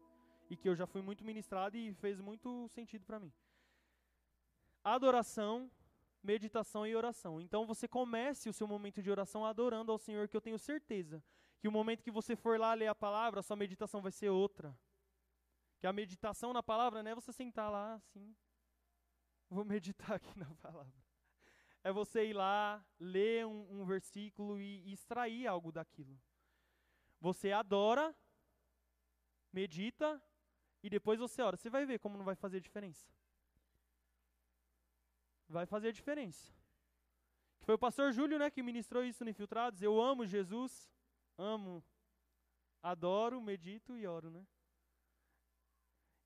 [0.49, 3.31] e que eu já fui muito ministrado e fez muito sentido para mim.
[4.83, 5.69] Adoração,
[6.23, 7.39] meditação e oração.
[7.39, 11.23] Então você comece o seu momento de oração adorando ao Senhor, que eu tenho certeza
[11.59, 14.29] que o momento que você for lá ler a palavra, a sua meditação vai ser
[14.29, 14.77] outra.
[15.77, 18.35] Que a meditação na palavra não é você sentar lá assim,
[19.49, 20.93] vou meditar aqui na palavra.
[21.83, 26.19] É você ir lá, ler um, um versículo e, e extrair algo daquilo.
[27.21, 28.15] Você adora,
[29.51, 30.21] medita
[30.81, 31.57] e depois você ora.
[31.57, 33.07] Você vai ver como não vai fazer diferença.
[35.47, 36.53] Vai fazer diferença.
[37.59, 39.81] Que foi o pastor Júlio, né, que ministrou isso no Infiltrados.
[39.81, 40.89] Eu amo Jesus,
[41.37, 41.83] amo,
[42.81, 44.45] adoro, medito e oro, né?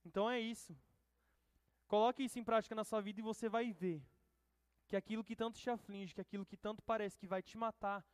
[0.05, 0.77] Então é isso.
[1.87, 4.03] Coloque isso em prática na sua vida e você vai ver
[4.87, 8.05] que aquilo que tanto te aflige, que aquilo que tanto parece que vai te matar,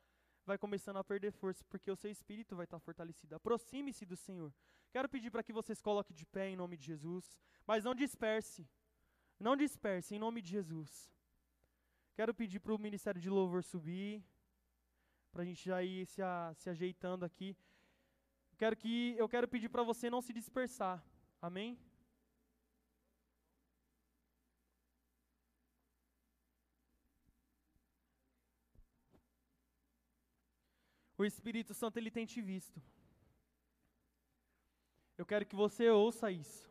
[0.45, 3.35] vai começando a perder força, porque o seu espírito vai estar fortalecido.
[3.35, 4.53] Aproxime-se do Senhor.
[4.91, 7.25] Quero pedir para que vocês coloquem de pé em nome de Jesus,
[7.65, 8.67] mas não disperse.
[9.39, 11.11] Não disperse em nome de Jesus.
[12.15, 14.23] Quero pedir para o Ministério de Louvor subir,
[15.31, 17.55] para a gente já ir se, a, se ajeitando aqui.
[18.57, 21.01] Quero que, eu quero pedir para você não se dispersar.
[21.41, 21.79] Amém?
[31.17, 32.81] O Espírito Santo ele tem te visto.
[35.20, 36.63] Eu quero que você ouça isso.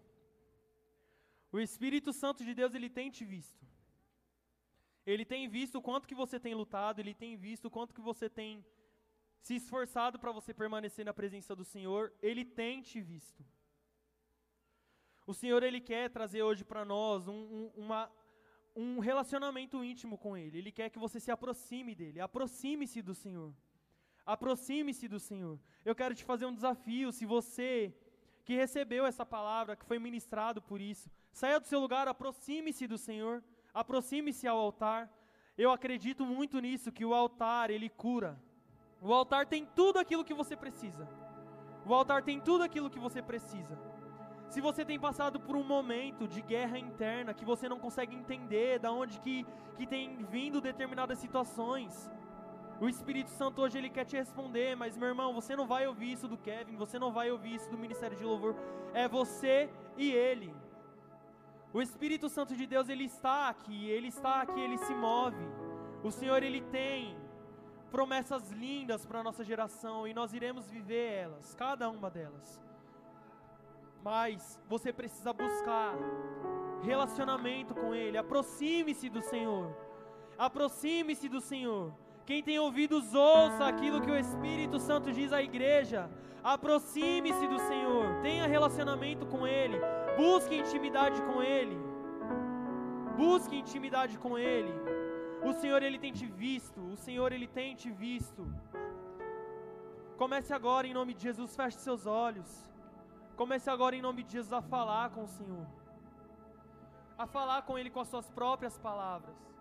[1.52, 3.64] O Espírito Santo de Deus, ele tem te visto.
[5.10, 8.00] Ele tem visto o quanto que você tem lutado, ele tem visto o quanto que
[8.10, 8.52] você tem
[9.40, 13.44] se esforçado para você permanecer na presença do Senhor, Ele tem te visto.
[15.26, 18.10] O Senhor, Ele quer trazer hoje para nós um, um, uma,
[18.74, 20.58] um relacionamento íntimo com Ele.
[20.58, 22.20] Ele quer que você se aproxime dEle.
[22.20, 23.54] Aproxime-se do Senhor.
[24.24, 25.58] Aproxime-se do Senhor.
[25.84, 27.12] Eu quero te fazer um desafio.
[27.12, 27.94] Se você
[28.48, 32.96] que recebeu essa palavra, que foi ministrado por isso, saia do seu lugar, aproxime-se do
[32.96, 33.42] Senhor.
[33.74, 35.06] Aproxime-se ao altar.
[35.58, 38.40] Eu acredito muito nisso, que o altar, ele cura.
[39.02, 41.06] O altar tem tudo aquilo que você precisa.
[41.84, 43.78] O altar tem tudo aquilo que você precisa.
[44.48, 48.78] Se você tem passado por um momento de guerra interna que você não consegue entender
[48.78, 49.44] da onde que,
[49.76, 52.10] que tem vindo determinadas situações,
[52.80, 56.12] o Espírito Santo hoje ele quer te responder, mas meu irmão, você não vai ouvir
[56.12, 58.54] isso do Kevin, você não vai ouvir isso do Ministério de Louvor,
[58.94, 60.54] é você e ele.
[61.72, 65.44] O Espírito Santo de Deus ele está aqui, ele está aqui, ele se move.
[66.02, 67.16] O Senhor ele tem
[67.90, 72.60] promessas lindas para a nossa geração e nós iremos viver elas, cada uma delas.
[74.02, 75.94] Mas você precisa buscar
[76.82, 78.16] relacionamento com Ele.
[78.16, 79.76] Aproxime-se do Senhor.
[80.38, 81.92] Aproxime-se do Senhor.
[82.28, 86.10] Quem tem ouvidos, ouça aquilo que o Espírito Santo diz à igreja.
[86.44, 88.20] Aproxime-se do Senhor.
[88.20, 89.78] Tenha relacionamento com Ele.
[90.14, 91.78] Busque intimidade com Ele.
[93.16, 94.74] Busque intimidade com Ele.
[95.42, 96.78] O Senhor, Ele tem te visto.
[96.92, 98.46] O Senhor, Ele tem te visto.
[100.18, 101.56] Comece agora, em nome de Jesus.
[101.56, 102.70] Feche seus olhos.
[103.36, 105.66] Comece agora em nome de Jesus a falar com o Senhor.
[107.16, 109.57] A falar com Ele com as suas próprias palavras.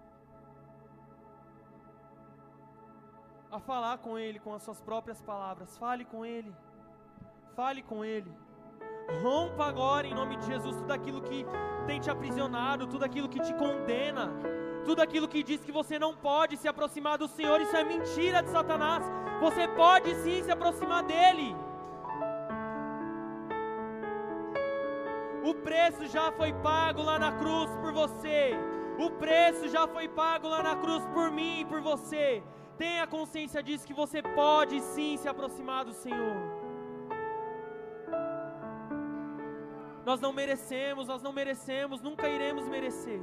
[3.58, 5.76] A falar com Ele com as suas próprias palavras.
[5.80, 6.54] Fale com Ele.
[7.56, 8.32] Fale com Ele.
[9.24, 11.44] Rompa agora em nome de Jesus tudo aquilo que
[11.88, 14.26] tem te aprisionado, tudo aquilo que te condena,
[14.86, 17.60] tudo aquilo que diz que você não pode se aproximar do Senhor.
[17.60, 19.04] Isso é mentira de Satanás.
[19.40, 21.56] Você pode sim se aproximar dEle.
[25.44, 28.52] O preço já foi pago lá na cruz por você.
[29.00, 32.44] O preço já foi pago lá na cruz por mim e por você.
[32.78, 36.38] Tenha consciência disso que você pode sim se aproximar do Senhor.
[40.06, 43.22] Nós não merecemos, nós não merecemos, nunca iremos merecer.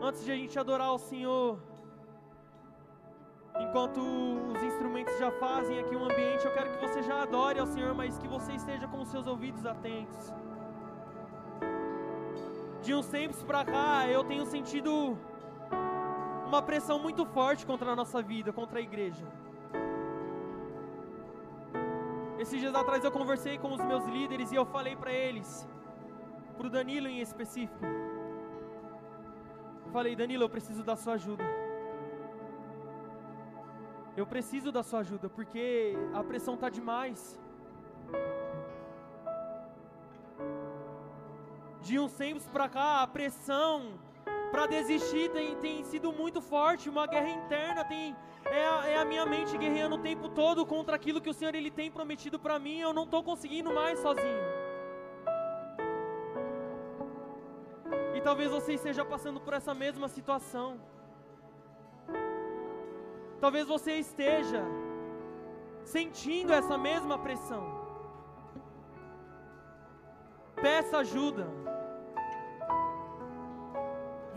[0.00, 1.58] Antes de a gente adorar o Senhor,
[3.60, 7.66] Enquanto os instrumentos já fazem aqui um ambiente, eu quero que você já adore ao
[7.66, 10.32] Senhor, mas que você esteja com os seus ouvidos atentos.
[12.82, 15.18] De uns tempos para cá, eu tenho sentido
[16.48, 19.26] uma pressão muito forte contra a nossa vida, contra a igreja.
[22.38, 25.68] Esses dias atrás eu conversei com os meus líderes e eu falei para eles,
[26.56, 27.84] para o Danilo em específico.
[29.92, 31.44] Falei, Danilo, eu preciso da sua ajuda.
[34.16, 37.38] Eu preciso da sua ajuda porque a pressão está demais.
[41.82, 43.98] De uns tempos para cá, a pressão
[44.58, 46.90] para desistir tem, tem, sido muito forte.
[46.90, 50.96] Uma guerra interna tem é a, é a, minha mente guerreando o tempo todo contra
[50.96, 52.80] aquilo que o Senhor ele tem prometido para mim.
[52.80, 54.42] Eu não estou conseguindo mais sozinho.
[58.16, 60.80] E talvez você esteja passando por essa mesma situação.
[63.40, 64.64] Talvez você esteja
[65.84, 67.64] sentindo essa mesma pressão.
[70.60, 71.46] Peça ajuda.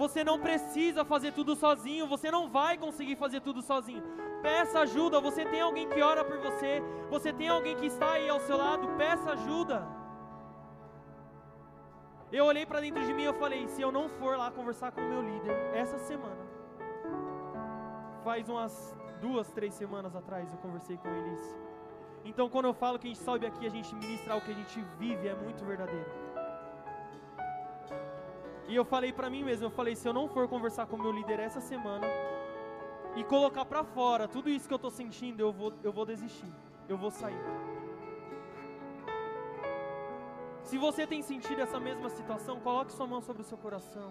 [0.01, 4.01] Você não precisa fazer tudo sozinho, você não vai conseguir fazer tudo sozinho.
[4.41, 8.27] Peça ajuda, você tem alguém que ora por você, você tem alguém que está aí
[8.27, 9.87] ao seu lado, peça ajuda.
[12.31, 15.01] Eu olhei para dentro de mim e falei: se eu não for lá conversar com
[15.01, 16.43] o meu líder essa semana,
[18.23, 21.45] faz umas duas, três semanas atrás eu conversei com eles.
[22.25, 24.55] Então, quando eu falo que a gente sobe aqui, a gente ministra o que a
[24.55, 26.30] gente vive, é muito verdadeiro.
[28.71, 31.01] E eu falei para mim mesmo, eu falei, se eu não for conversar com o
[31.05, 32.07] meu líder essa semana
[33.17, 36.51] e colocar para fora tudo isso que eu estou sentindo, eu vou, eu vou desistir,
[36.87, 37.43] eu vou sair.
[40.63, 44.09] Se você tem sentido essa mesma situação, coloque sua mão sobre o seu coração.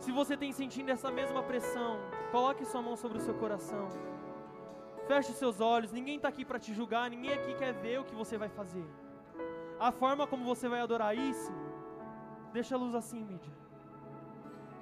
[0.00, 2.00] Se você tem sentindo essa mesma pressão,
[2.32, 3.86] coloque sua mão sobre o seu coração.
[5.06, 5.92] Feche seus olhos.
[5.92, 7.08] Ninguém está aqui para te julgar.
[7.08, 8.84] Ninguém aqui quer ver o que você vai fazer.
[9.78, 11.52] A forma como você vai adorar isso,
[12.52, 13.52] deixa a luz assim, mídia.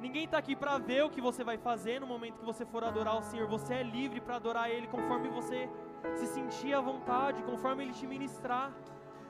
[0.00, 2.84] Ninguém está aqui para ver o que você vai fazer no momento que você for
[2.84, 3.48] adorar o Senhor.
[3.48, 5.68] Você é livre para adorar Ele conforme você
[6.16, 8.70] se sentir à vontade, conforme Ele te ministrar.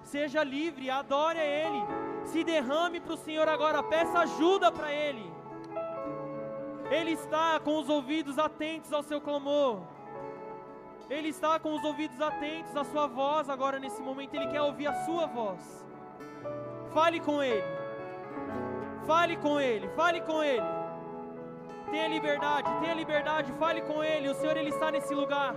[0.03, 1.81] Seja livre, adore a Ele.
[2.25, 5.33] Se derrame para o Senhor agora, peça ajuda para Ele.
[6.91, 9.83] Ele está com os ouvidos atentos ao seu clamor.
[11.09, 14.35] Ele está com os ouvidos atentos à sua voz agora nesse momento.
[14.35, 15.87] Ele quer ouvir a sua voz.
[16.93, 17.84] Fale com Ele.
[19.07, 19.89] Fale com Ele.
[19.97, 20.69] Fale com Ele.
[21.91, 23.53] Tenha liberdade, tenha liberdade.
[23.53, 24.29] Fale com Ele.
[24.29, 25.55] O Senhor, Ele está nesse lugar.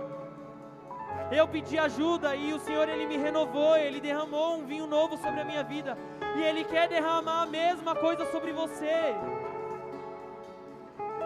[1.32, 3.76] Eu pedi ajuda e o Senhor, Ele me renovou.
[3.76, 5.96] Ele derramou um vinho novo sobre a minha vida.
[6.36, 9.14] E Ele quer derramar a mesma coisa sobre você.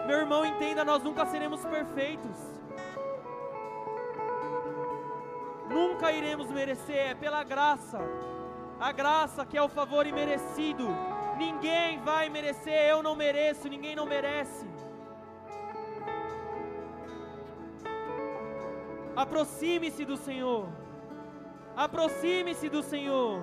[0.07, 2.53] Meu irmão, entenda: nós nunca seremos perfeitos.
[6.03, 7.99] nunca iremos merecer, é pela graça.
[8.79, 10.87] A graça que é o favor imerecido.
[11.45, 14.65] Ninguém vai merecer, eu não mereço, ninguém não merece.
[19.23, 20.63] Aproxime-se do Senhor.
[21.85, 23.35] Aproxime-se do Senhor.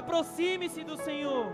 [0.00, 1.46] Aproxime-se do Senhor.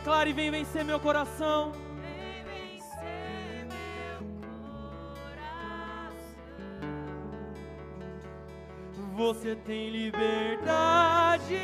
[0.00, 1.72] Declare: Vem vencer meu coração.
[9.14, 11.54] Você tem liberdade.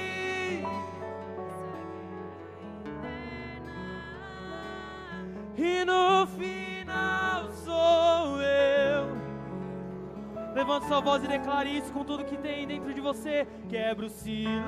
[5.57, 9.17] E no final sou eu.
[10.55, 13.49] Levante sua voz e declare isso com tudo que tem dentro de você.
[13.71, 14.67] Quebra o silêncio.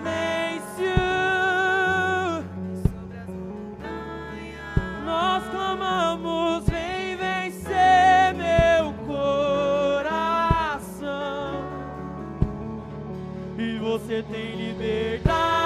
[14.09, 15.58] Você tem liberdade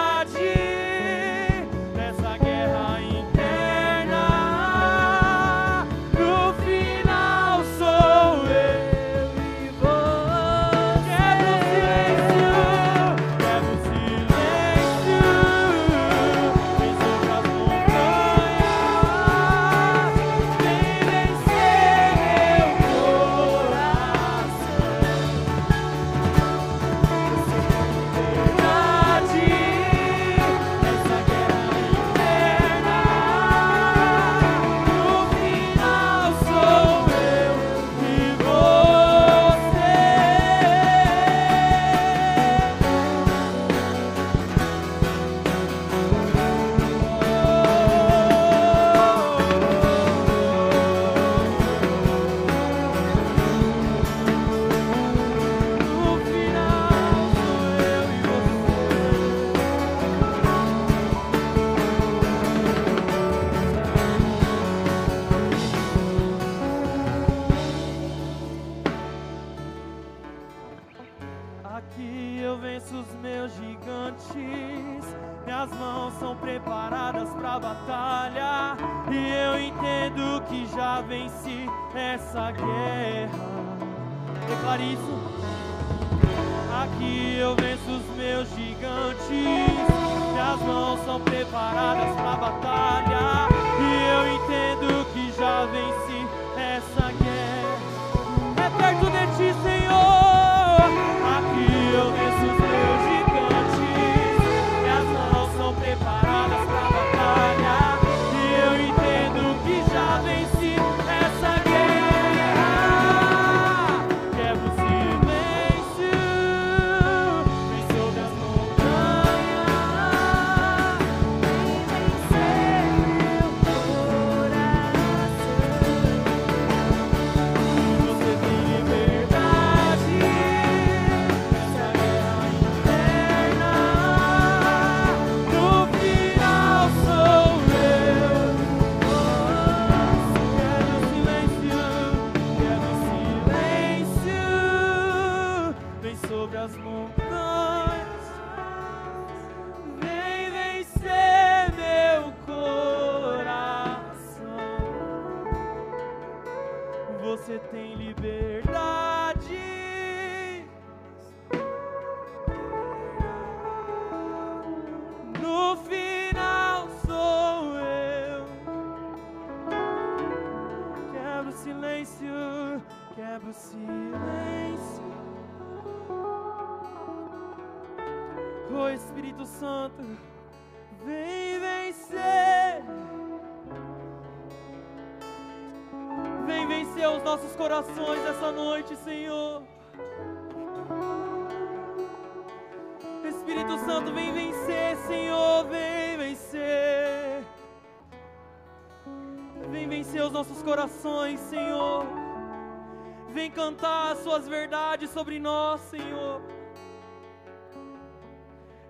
[205.22, 206.42] sobre nós, Senhor.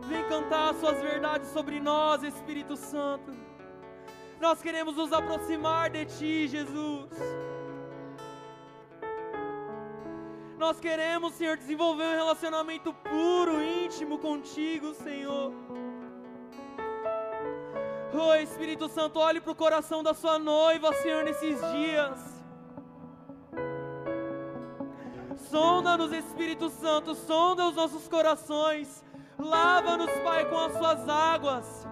[0.09, 3.31] Vem cantar as suas verdades sobre nós, Espírito Santo.
[4.41, 7.11] Nós queremos nos aproximar de Ti, Jesus.
[10.57, 15.53] Nós queremos, Senhor, desenvolver um relacionamento puro, íntimo contigo, Senhor.
[18.15, 22.32] Oh Espírito Santo, olhe para o coração da sua noiva, Senhor, nesses dias.
[25.53, 29.05] Sonda-nos, Espírito Santo, sonda os nossos corações.
[29.39, 31.87] Lava-nos, Pai, com as suas águas.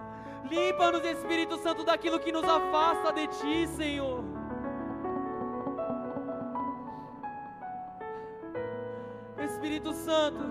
[0.49, 4.23] Limpa-nos, Espírito Santo, daquilo que nos afasta de Ti, Senhor.
[9.37, 10.43] Espírito Santo,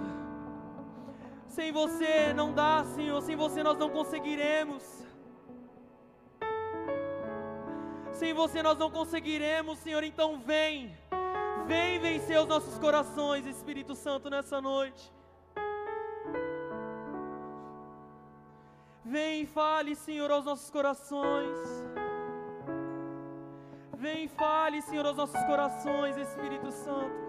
[1.48, 4.84] sem você não dá, Senhor, sem você nós não conseguiremos.
[8.12, 10.04] Sem você nós não conseguiremos, Senhor.
[10.04, 10.96] Então vem.
[11.70, 15.04] Vem vencer os nossos corações, Espírito Santo, nessa noite.
[19.04, 21.56] Vem e fale, Senhor, aos nossos corações.
[23.96, 27.20] Vem e fale, Senhor, aos nossos corações, Espírito Santo.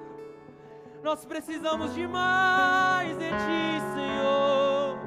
[1.03, 3.65] Nós precisamos de mais de Ti,
[3.95, 4.97] Senhor.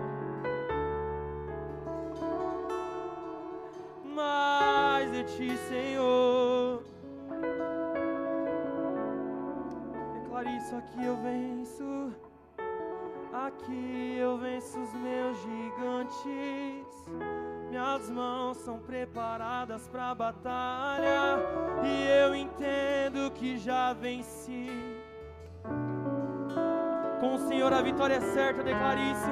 [4.15, 6.53] Mais de Ti, Senhor.
[10.45, 12.12] Declare isso aqui, eu venço.
[13.33, 17.11] Aqui eu venço os meus gigantes.
[17.71, 21.39] Minhas mãos são preparadas para batalha.
[21.83, 24.69] E eu entendo que já venci.
[27.21, 29.31] Com o Senhor a vitória é certa, declare isso.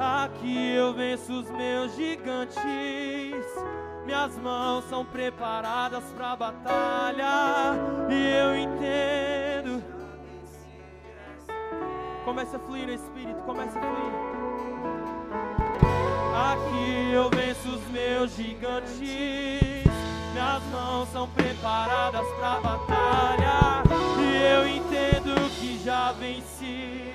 [0.00, 2.56] Aqui eu venço os meus gigantes.
[4.04, 7.74] Minhas mãos são preparadas para batalha.
[8.10, 9.27] E eu entendo.
[12.28, 14.12] Comece a fluir no Espírito, comece a fluir.
[16.36, 19.00] Aqui eu venço os meus gigantes.
[20.34, 23.82] Minhas mãos são preparadas para batalha.
[24.20, 27.14] E eu entendo que já venci.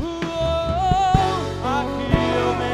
[0.00, 0.18] Uou,
[1.62, 2.10] Aqui
[2.40, 2.67] eu venço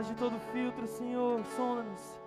[0.00, 2.20] trás de todo filtro, Senhor, sonda-nos.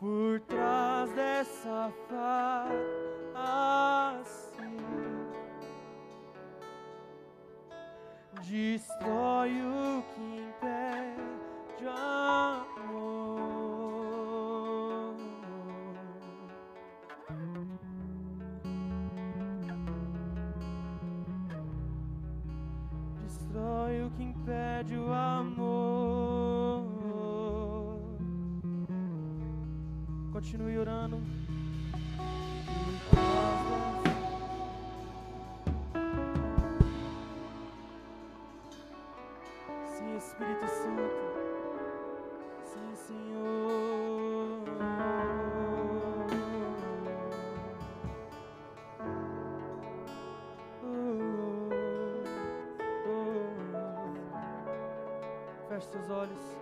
[0.00, 2.95] Por trás dessa face
[55.86, 56.55] Feche seus olhos.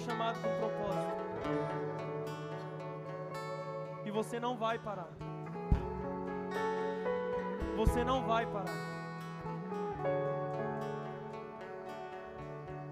[0.00, 1.20] Chamado com propósito.
[4.04, 5.10] E você não vai parar.
[7.76, 8.90] Você não vai parar.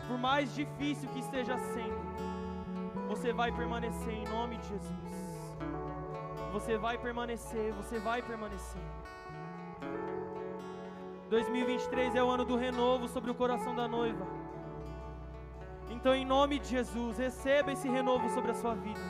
[0.07, 1.99] Por mais difícil que esteja sendo,
[3.09, 5.09] você vai permanecer em nome de Jesus.
[6.53, 8.83] Você vai permanecer, você vai permanecer.
[11.29, 14.38] 2023 é o ano do renovo sobre o coração da noiva.
[15.99, 19.01] Então, em nome de Jesus, receba esse renovo sobre a sua vida.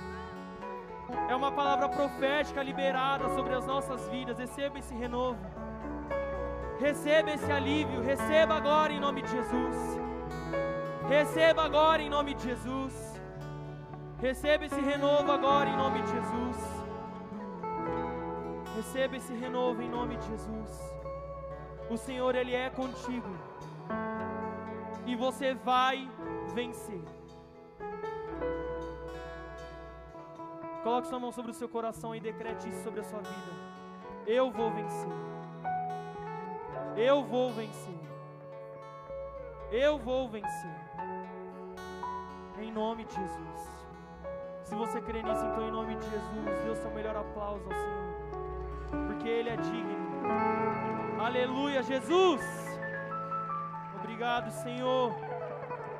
[1.28, 4.38] É uma palavra profética liberada sobre as nossas vidas.
[4.38, 5.38] Receba esse renovo.
[6.80, 8.00] Receba esse alívio.
[8.00, 9.76] Receba agora em nome de Jesus.
[11.06, 12.94] Receba agora em nome de Jesus.
[14.18, 16.56] Receba esse renovo agora em nome de Jesus.
[18.76, 20.70] Receba esse renovo em nome de Jesus.
[21.90, 23.28] O Senhor, Ele é contigo.
[25.04, 26.08] E você vai
[26.58, 27.00] vencer.
[30.82, 33.52] Coloque sua mão sobre o seu coração e decrete isso sobre a sua vida.
[34.26, 35.16] Eu vou vencer.
[36.96, 38.00] Eu vou vencer.
[39.70, 40.78] Eu vou vencer.
[42.60, 43.60] Em nome de Jesus.
[44.64, 49.06] Se você crê nisso, então em nome de Jesus, o seu melhor aplauso ao Senhor.
[49.06, 49.98] Porque Ele é digno.
[51.20, 52.42] Aleluia, Jesus.
[54.00, 55.27] Obrigado, Senhor.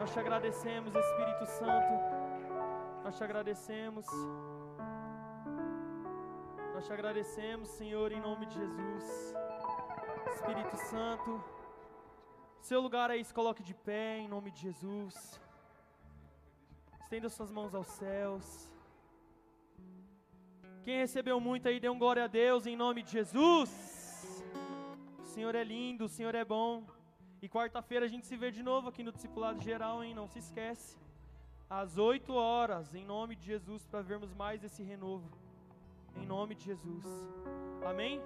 [0.01, 1.93] Nós te agradecemos, Espírito Santo.
[3.03, 4.07] Nós te agradecemos.
[6.73, 9.35] Nós te agradecemos, Senhor, em nome de Jesus.
[10.35, 11.43] Espírito Santo,
[12.61, 15.41] seu lugar aí se coloque de pé, em nome de Jesus.
[17.01, 18.73] Estenda suas mãos aos céus.
[20.85, 24.45] Quem recebeu muito aí, dê um glória a Deus, em nome de Jesus.
[25.19, 26.98] O Senhor é lindo, o Senhor é bom.
[27.41, 30.15] E quarta-feira a gente se vê de novo aqui no Discipulado Geral, hein?
[30.15, 30.99] Não se esquece.
[31.71, 35.31] Às 8 horas, em nome de Jesus, para vermos mais esse renovo.
[36.17, 37.05] Em nome de Jesus.
[37.87, 38.21] Amém?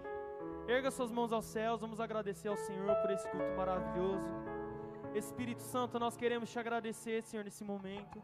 [0.67, 4.29] Erga suas mãos aos céus, vamos agradecer ao Senhor por esse culto maravilhoso.
[5.15, 8.23] Espírito Santo, nós queremos te agradecer, Senhor, nesse momento.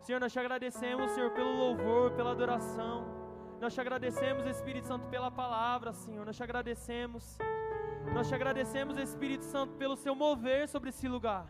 [0.00, 3.06] Senhor, nós te agradecemos, Senhor, pelo louvor, pela adoração.
[3.60, 6.26] Nós te agradecemos, Espírito Santo, pela palavra, Senhor.
[6.26, 7.38] Nós te agradecemos.
[8.14, 11.46] Nós te agradecemos, Espírito Santo, pelo seu mover sobre esse lugar.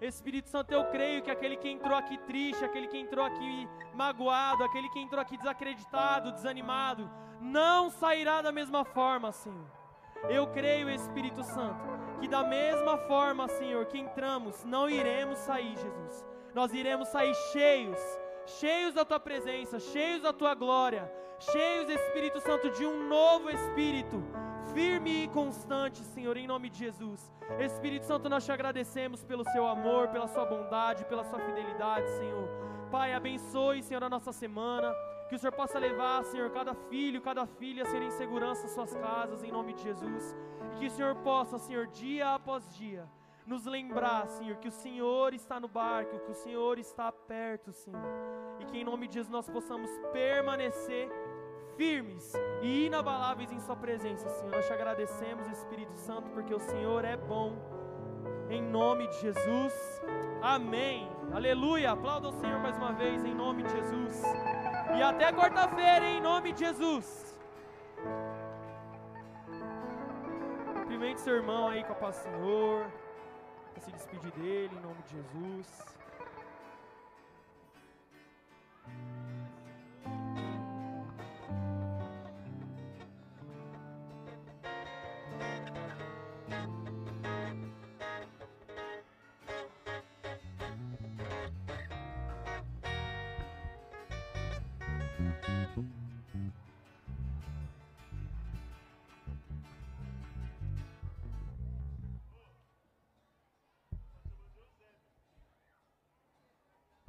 [0.00, 4.62] Espírito Santo, eu creio que aquele que entrou aqui triste, aquele que entrou aqui magoado,
[4.62, 7.10] aquele que entrou aqui desacreditado, desanimado,
[7.40, 9.66] não sairá da mesma forma, Senhor.
[10.28, 11.84] Eu creio, Espírito Santo,
[12.20, 16.24] que da mesma forma, Senhor, que entramos, não iremos sair, Jesus.
[16.54, 17.98] Nós iremos sair cheios,
[18.46, 24.22] cheios da tua presença, cheios da tua glória, cheios, Espírito Santo, de um novo Espírito,
[24.76, 27.32] firme e constante, Senhor, em nome de Jesus.
[27.58, 32.46] Espírito Santo, nós te agradecemos pelo seu amor, pela sua bondade, pela sua fidelidade, Senhor.
[32.90, 34.92] Pai, abençoe, Senhor, a nossa semana.
[35.30, 38.94] Que o Senhor possa levar, Senhor, cada filho, cada filha ser em segurança às suas
[38.94, 40.36] casas, em nome de Jesus.
[40.74, 43.08] E que o Senhor possa, Senhor, dia após dia,
[43.46, 48.10] nos lembrar, Senhor, que o Senhor está no barco, que o Senhor está perto, Senhor.
[48.60, 51.08] E que em nome de Jesus nós possamos permanecer
[51.76, 52.32] firmes
[52.62, 54.50] e inabaláveis em Sua presença, Senhor.
[54.50, 57.52] Nós te agradecemos, Espírito Santo, porque o Senhor é bom.
[58.48, 60.02] Em nome de Jesus.
[60.42, 61.08] Amém.
[61.32, 61.92] Aleluia.
[61.92, 64.22] Aplauda o Senhor mais uma vez, em nome de Jesus.
[64.96, 67.38] E até quarta-feira, em nome de Jesus.
[70.74, 72.86] Cumprimente seu irmão aí com a paz do Senhor.
[73.78, 75.95] Se despedir dele, em nome de Jesus.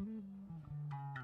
[0.08, 1.17] Mm-hmm.